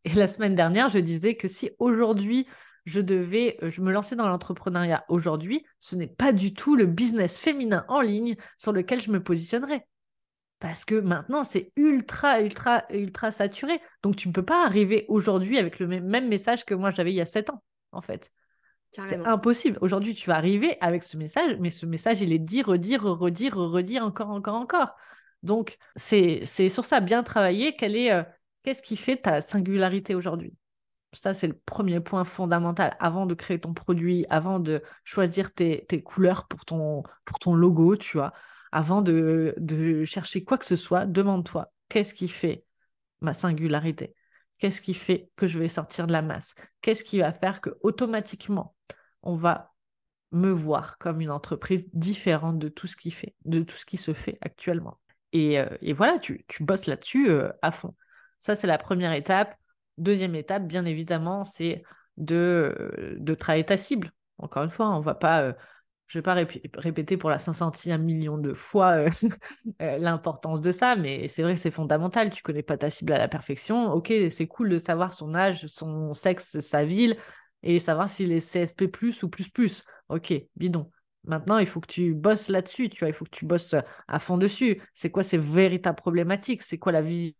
[0.04, 2.46] Et la semaine dernière, je disais que si aujourd'hui,
[2.84, 6.86] je devais, euh, je me lancer dans l'entrepreneuriat aujourd'hui, ce n'est pas du tout le
[6.86, 9.82] business féminin en ligne sur lequel je me positionnerai.
[10.58, 13.80] Parce que maintenant, c'est ultra, ultra, ultra saturé.
[14.02, 17.16] Donc, tu ne peux pas arriver aujourd'hui avec le même message que moi j'avais il
[17.16, 17.62] y a sept ans,
[17.92, 18.30] en fait.
[18.94, 19.78] C'est impossible.
[19.80, 23.56] Aujourd'hui, tu vas arriver avec ce message, mais ce message, il est dit, redire, redire,
[23.56, 24.94] redire, encore, encore, encore.
[25.42, 27.74] Donc, c'est sur ça, bien travailler.
[27.80, 28.22] est, euh,
[28.62, 30.54] qu'est-ce qui fait ta singularité aujourd'hui?
[31.12, 32.96] Ça, c'est le premier point fondamental.
[33.00, 37.96] Avant de créer ton produit, avant de choisir tes, couleurs pour ton, pour ton logo,
[37.96, 38.32] tu vois,
[38.72, 42.64] avant de, de chercher quoi que ce soit, demande-toi, qu'est-ce qui fait
[43.20, 44.14] ma singularité?
[44.58, 46.54] Qu'est-ce qui fait que je vais sortir de la masse?
[46.80, 48.74] Qu'est-ce qui va faire que automatiquement,
[49.22, 49.74] on va
[50.32, 53.10] me voir comme une entreprise différente de tout ce qui
[53.96, 54.98] se fait actuellement?
[55.34, 57.94] Et, euh, voilà, tu, bosses là-dessus euh, à fond.
[58.38, 59.54] Ça, c'est la première étape.
[59.98, 61.82] Deuxième étape, bien évidemment, c'est
[62.16, 64.12] de, euh, de travailler ta cible.
[64.38, 65.54] Encore une fois, on va pas,
[66.06, 66.34] je ne vais pas
[66.80, 69.06] répéter pour la 500e million de fois
[69.82, 72.30] euh, l'importance de ça, mais c'est vrai que c'est fondamental.
[72.30, 73.92] Tu connais pas ta cible à la perfection.
[73.92, 77.16] Ok, c'est cool de savoir son âge, son sexe, sa ville,
[77.62, 78.84] et savoir s'il est CSP
[79.22, 79.84] ou plus plus.
[80.08, 80.90] Ok, bidon.
[81.24, 83.74] Maintenant, il faut que tu bosses là-dessus, tu vois, il faut que tu bosses
[84.08, 84.82] à fond dessus.
[84.92, 86.62] C'est quoi ces véritables problématiques?
[86.62, 87.34] C'est quoi la vision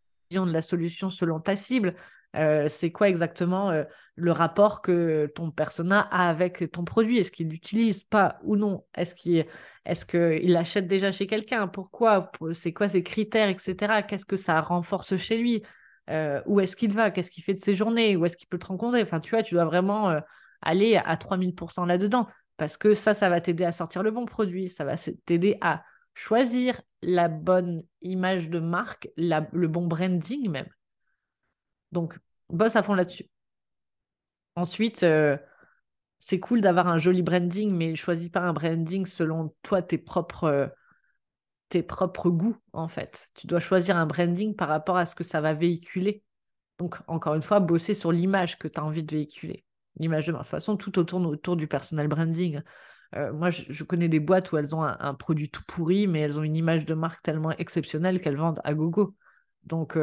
[0.47, 1.95] de la solution selon ta cible?
[2.35, 3.85] Euh, c'est quoi exactement euh,
[4.17, 7.19] le rapport que ton persona a avec ton produit?
[7.19, 8.85] Est-ce qu'il l'utilise pas ou non?
[8.95, 11.69] Est-ce qu'il est l'achète déjà chez quelqu'un?
[11.69, 12.31] Pourquoi?
[12.53, 14.03] C'est quoi ses critères, etc.
[14.03, 15.63] Qu'est-ce que ça renforce chez lui?
[16.11, 17.11] Euh, Où est-ce qu'il va?
[17.11, 18.17] Qu'est-ce qu'il fait de ses journées?
[18.17, 19.03] Où est-ce qu'il peut te rencontrer?
[19.03, 20.21] Enfin, tu vois, tu dois vraiment
[20.63, 22.27] aller à 3000% là-dedans
[22.57, 25.85] parce que ça, ça va t'aider à sortir le bon produit, ça va t'aider à
[26.15, 30.69] choisir la bonne image de marque, le bon branding même.
[31.95, 32.19] Donc,
[32.51, 33.31] bosse à fond là-dessus.
[34.57, 35.39] Ensuite, euh,
[36.19, 40.45] c'est cool d'avoir un joli branding, mais choisis pas un branding selon toi, tes propres,
[40.45, 40.67] euh,
[41.69, 43.31] tes propres goûts, en fait.
[43.35, 46.25] Tu dois choisir un branding par rapport à ce que ça va véhiculer.
[46.79, 49.65] Donc, encore une fois, bosser sur l'image que tu as envie de véhiculer.
[49.97, 52.61] L'image de toute façon, tout autour, autour du personal branding.
[53.15, 56.41] Euh, moi, je, connais des boîtes où elles ont un, produit tout pourri, mais elles
[56.41, 59.15] ont une image de marque tellement exceptionnelle qu'elles vendent à gogo.
[59.63, 59.97] Donc,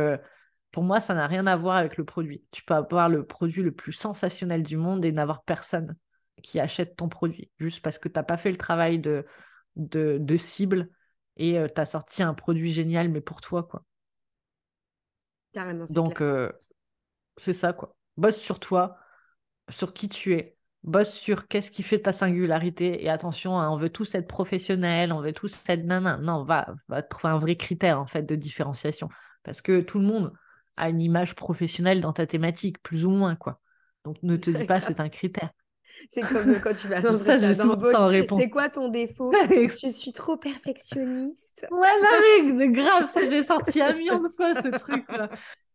[0.72, 2.44] pour moi, ça n'a rien à voir avec le produit.
[2.52, 5.98] Tu peux avoir le produit le plus sensationnel du monde et n'avoir personne
[6.42, 9.26] qui achète ton produit, juste parce que tu n'as pas fait le travail de,
[9.76, 10.90] de, cible
[11.38, 13.84] et euh, tu as sorti un produit génial, mais pour toi, quoi.
[15.54, 16.52] Carrément, Donc, euh,
[17.38, 17.96] c'est ça, quoi.
[18.18, 18.98] Bosse sur toi,
[19.70, 20.58] sur qui tu es.
[20.84, 23.04] Bosse sur qu'est-ce qui fait ta singularité.
[23.04, 26.22] Et attention, hein, on veut tous être professionnels, on veut tous être nanan.
[26.22, 29.10] Non, va, va trouver un vrai critère, en fait, de différenciation.
[29.44, 30.34] Parce que tout le monde,
[30.78, 33.60] à une image professionnelle dans ta thématique, plus ou moins, quoi.
[34.04, 35.52] Donc ne te dis pas c'est un critère.
[36.10, 39.32] C'est comme quand tu vas dans ça, C'est quoi ton défaut?
[39.52, 41.68] Je suis trop perfectionniste.
[41.72, 45.30] Ouais, non, mais grave, ça, j'ai sorti un million de fois ce truc-là.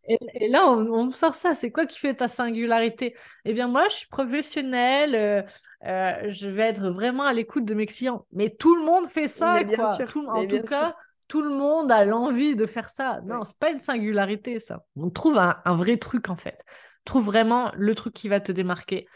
[0.09, 1.55] Et, là, on, me sort ça.
[1.55, 3.17] C'est quoi qui fait ta singularité?
[3.45, 5.15] Eh bien, moi, je suis professionnelle.
[5.15, 5.43] Euh,
[5.87, 8.25] euh, je vais être vraiment à l'écoute de mes clients.
[8.33, 9.65] Mais tout le monde fait ça.
[9.65, 10.17] bien Sûr.
[10.29, 10.97] en tout cas,
[11.29, 13.21] tout le monde a l'envie de faire ça.
[13.25, 14.85] Non, c'est pas une singularité, ça.
[14.97, 16.65] On trouve un, vrai truc, en fait.
[17.05, 19.07] Trouve vraiment le truc qui va te démarquer.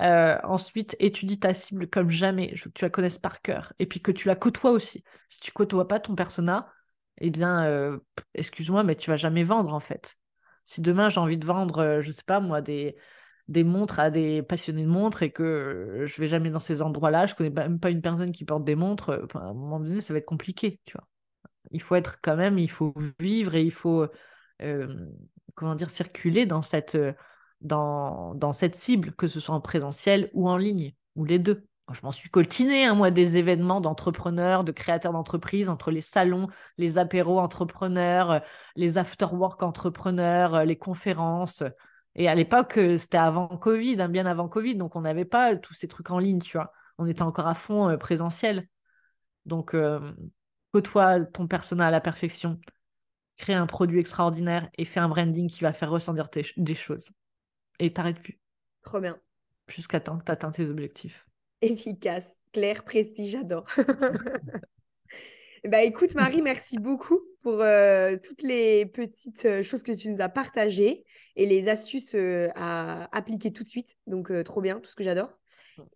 [0.00, 2.52] Euh, ensuite, étudie ta cible comme jamais.
[2.54, 3.72] Je, que tu la connaisses par cœur.
[3.78, 5.04] Et puis que tu la côtoies aussi.
[5.28, 6.72] Si tu côtoies pas ton persona,
[7.18, 7.98] eh bien, euh,
[8.34, 10.16] excuse-moi, mais tu vas jamais vendre, en fait.
[10.64, 12.96] Si demain j'ai envie de vendre, euh, je sais pas moi, des,
[13.48, 17.26] des montres à des passionnés de montres et que je vais jamais dans ces endroits-là,
[17.26, 20.14] je connais même pas une personne qui porte des montres, à un moment donné, ça
[20.14, 21.06] va être compliqué, tu vois
[21.70, 24.06] il faut être quand même, il faut vivre et il faut,
[24.62, 25.06] euh,
[25.54, 27.12] comment dire, circuler dans cette, euh,
[27.60, 31.66] dans, dans cette cible, que ce soit en présentiel ou en ligne, ou les deux.
[31.92, 36.48] Je m'en suis coltiné, hein, moi, des événements d'entrepreneurs, de créateurs d'entreprises, entre les salons,
[36.78, 38.40] les apéros entrepreneurs, euh,
[38.76, 41.62] les after-work entrepreneurs, les conférences.
[42.14, 45.74] Et à l'époque, c'était avant Covid, hein, bien avant Covid, donc on n'avait pas tous
[45.74, 46.72] ces trucs en ligne, tu vois.
[46.98, 48.68] On était encore à fond présentiel.
[49.46, 49.74] Donc,
[50.72, 52.58] côtoie ton persona à la perfection,
[53.36, 57.10] crée un produit extraordinaire et fais un branding qui va faire ressentir des choses.
[57.78, 58.38] Et t'arrêtes plus.
[58.82, 59.18] Trop bien.
[59.68, 61.26] Jusqu'à temps que tu atteins tes objectifs.
[61.60, 63.66] Efficace, clair, précis, j'adore.
[65.64, 70.20] bah écoute Marie, merci beaucoup pour euh, toutes les petites euh, choses que tu nous
[70.20, 71.04] as partagées
[71.36, 73.96] et les astuces euh, à appliquer tout de suite.
[74.06, 75.38] Donc trop bien, tout ce que j'adore.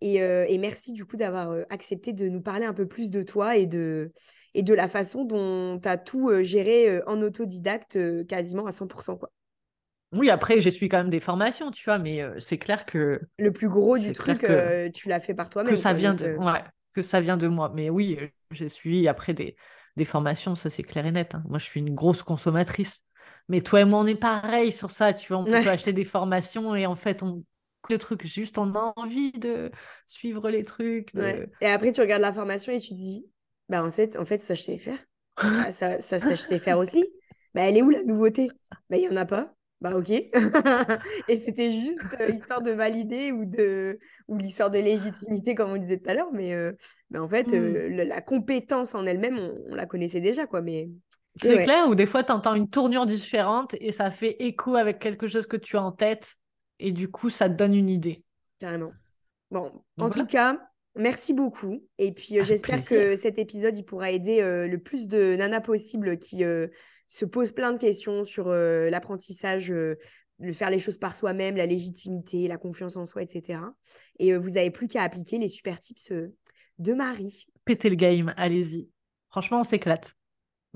[0.01, 3.57] Et, et, merci du coup d'avoir accepté de nous parler un peu plus de toi
[3.57, 4.11] et de,
[4.57, 8.65] et de la façon dont tu as tout euh, géré euh, en autodidacte euh, quasiment
[8.65, 9.17] à 100%.
[9.17, 9.29] Quoi.
[10.13, 13.21] Oui, après, j'ai suivi quand même des formations, tu vois, mais c'est clair que.
[13.37, 14.45] Le plus gros du truc,
[14.93, 15.73] tu l'as fait par toi-même.
[15.73, 16.35] Que ça vient de.
[16.37, 17.71] Ouais, que ça vient de moi.
[17.75, 18.17] Mais oui,
[18.51, 19.57] j'ai suivi après des,
[19.97, 21.35] des formations, ça c'est clair et net.
[21.35, 21.43] Hein.
[21.49, 23.01] Moi, je suis une grosse consommatrice.
[23.49, 25.41] Mais toi et moi, on est pareil sur ça, tu vois.
[25.41, 27.43] On peut acheter des formations et en fait, on
[27.89, 29.71] le truc, juste on a envie de
[30.05, 31.11] suivre les trucs.
[31.61, 33.25] Et après, tu regardes la formation et tu dis,
[33.69, 34.99] bah, en fait, en fait ça, je sais faire.
[35.39, 37.05] Ah, ça, ça, ça, je sais faire aussi.
[37.53, 38.49] Bah, elle est où la nouveauté?
[38.89, 39.53] Bah, il n'y en a pas.
[39.81, 40.09] Bah, ok.
[41.27, 43.99] et c'était juste euh, histoire de valider ou, de...
[44.27, 46.31] ou l'histoire de légitimité, comme on disait tout à l'heure.
[46.33, 46.71] Mais, euh,
[47.11, 48.07] mais en fait, euh, mmh.
[48.07, 49.37] la, compétence en elle-même,
[49.69, 50.47] on, la connaissait déjà.
[50.47, 50.63] quoi.
[50.63, 50.89] Mais
[51.39, 54.97] c'est clair, ou des fois, tu entends une tournure différente et ça fait écho avec
[54.97, 56.35] quelque chose que tu as en tête.
[56.79, 58.23] Et du coup, ça te donne une idée.
[58.59, 58.91] Carrément.
[59.51, 60.59] Bon, en tout cas,
[60.97, 61.83] Merci beaucoup.
[61.97, 65.61] Et puis, euh, j'espère que cet épisode, il pourra aider euh, le plus de nanas
[65.61, 66.67] possible qui euh,
[67.07, 69.97] se posent plein de questions sur l'apprentissage, de
[70.51, 73.59] faire les choses par soi-même, la légitimité, la confiance en soi, etc.
[74.19, 76.11] Et vous n'avez plus qu'à appliquer les super tips
[76.79, 77.47] de Marie.
[77.63, 78.89] Pétez le game, allez-y.
[79.29, 80.16] Franchement, on s'éclate.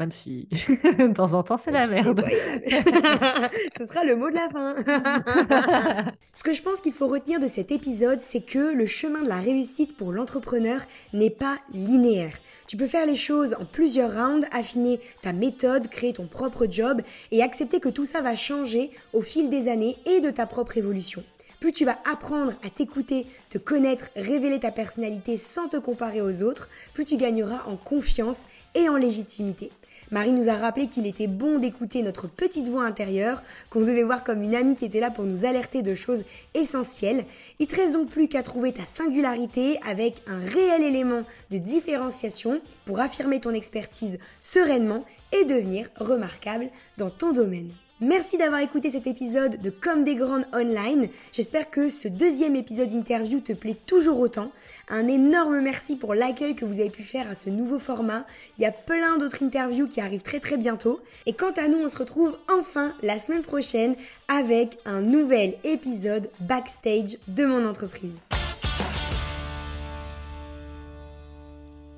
[0.01, 2.25] Même si de temps en temps, c'est la merde.
[3.77, 6.11] Ce sera le mot de la fin.
[6.33, 9.29] Ce que je pense qu'il faut retenir de cet épisode, c'est que le chemin de
[9.29, 10.81] la réussite pour l'entrepreneur
[11.13, 12.33] n'est pas linéaire.
[12.65, 16.99] Tu peux faire les choses en plusieurs rounds, affiner ta méthode, créer ton propre job
[17.29, 20.79] et accepter que tout ça va changer au fil des années et de ta propre
[20.79, 21.23] évolution.
[21.59, 26.41] Plus tu vas apprendre à t'écouter, te connaître, révéler ta personnalité sans te comparer aux
[26.41, 28.39] autres, plus tu gagneras en confiance
[28.73, 29.69] et en légitimité.
[30.11, 34.25] Marie nous a rappelé qu'il était bon d'écouter notre petite voix intérieure, qu'on devait voir
[34.25, 37.25] comme une amie qui était là pour nous alerter de choses essentielles.
[37.59, 42.61] Il te reste donc plus qu'à trouver ta singularité avec un réel élément de différenciation
[42.85, 47.71] pour affirmer ton expertise sereinement et devenir remarquable dans ton domaine.
[48.03, 51.07] Merci d'avoir écouté cet épisode de Comme des Grandes Online.
[51.31, 54.51] J'espère que ce deuxième épisode interview te plaît toujours autant.
[54.89, 58.25] Un énorme merci pour l'accueil que vous avez pu faire à ce nouveau format.
[58.57, 60.99] Il y a plein d'autres interviews qui arrivent très très bientôt.
[61.27, 63.95] Et quant à nous, on se retrouve enfin la semaine prochaine
[64.27, 68.17] avec un nouvel épisode backstage de mon entreprise.